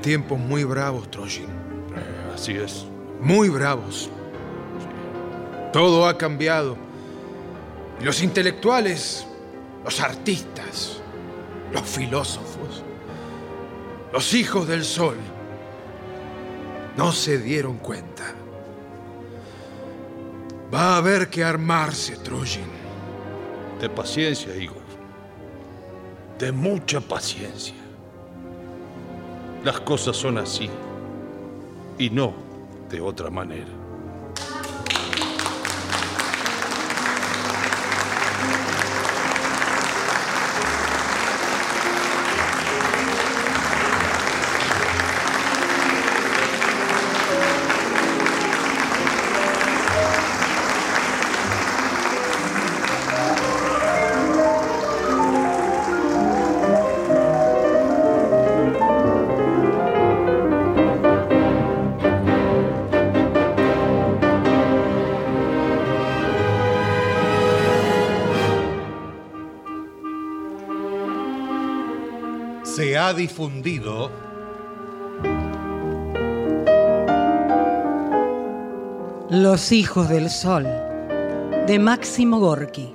[0.00, 1.44] Tiempos muy bravos, Trojin.
[1.44, 2.86] Eh, así es.
[3.20, 4.10] Muy bravos.
[5.72, 6.76] Todo ha cambiado.
[8.00, 9.26] Y Los intelectuales,
[9.84, 11.00] los artistas,
[11.72, 12.84] los filósofos,
[14.12, 15.16] los hijos del sol,
[16.96, 18.24] no se dieron cuenta.
[20.72, 22.66] Va a haber que armarse, Trojin.
[23.80, 24.82] De paciencia, Igor.
[26.38, 27.74] De mucha paciencia.
[29.64, 30.70] Las cosas son así.
[31.98, 32.32] Y no
[32.88, 33.77] de otra manera.
[73.08, 74.10] Ha difundido
[79.30, 80.66] Los hijos del sol
[81.66, 82.94] de Máximo Gorki.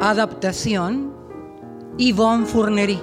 [0.00, 1.12] Adaptación
[1.98, 3.00] Yvonne Fournery.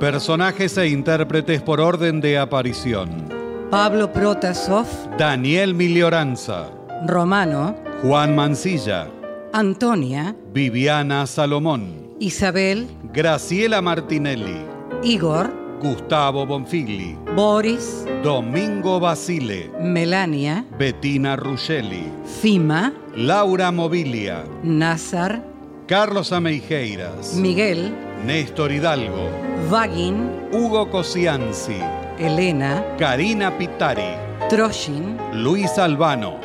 [0.00, 3.23] personajes e intérpretes por orden de aparición.
[3.70, 4.86] Pablo Protasov,
[5.16, 6.70] Daniel Milioranza,
[7.06, 9.08] Romano, Juan Mancilla,
[9.52, 14.64] Antonia, Viviana Salomón, Isabel, Graciela Martinelli,
[15.02, 15.50] Igor,
[15.80, 22.10] Gustavo Bonfigli, Boris, Domingo Basile, Melania, Bettina Ruggeli,
[22.40, 25.42] Fima, Laura Mobilia, Nazar,
[25.88, 27.92] Carlos Ameijeiras, Miguel,
[28.24, 29.28] Néstor Hidalgo,
[29.68, 31.80] Vagin, Hugo Cosianzi,
[32.18, 34.14] Elena, Karina Pitari,
[34.48, 36.38] Troshin, Luis Albano.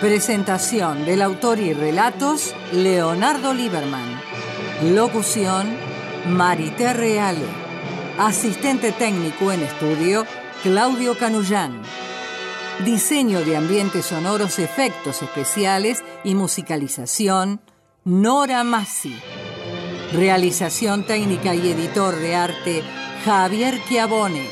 [0.00, 4.20] Presentación del autor y relatos Leonardo Lieberman.
[4.94, 5.66] Locución
[6.28, 7.44] Marité Reale.
[8.18, 10.24] Asistente técnico en estudio
[10.62, 11.82] Claudio Canullán.
[12.82, 17.60] Diseño de ambientes sonoros, efectos especiales y musicalización
[18.04, 19.16] Nora Massi.
[20.12, 22.82] Realización técnica y editor de arte
[23.24, 24.50] Javier Chiavone.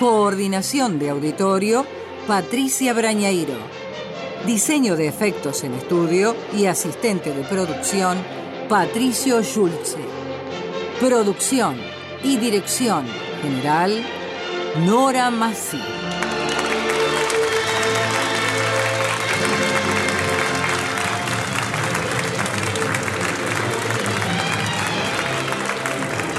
[0.00, 1.86] Coordinación de auditorio
[2.26, 3.56] Patricia Brañairo.
[4.44, 8.18] Diseño de efectos en estudio y asistente de producción,
[8.68, 10.04] Patricio Schulze.
[10.98, 11.76] Producción
[12.24, 13.06] y dirección
[13.40, 14.04] general,
[14.84, 15.80] Nora Massi.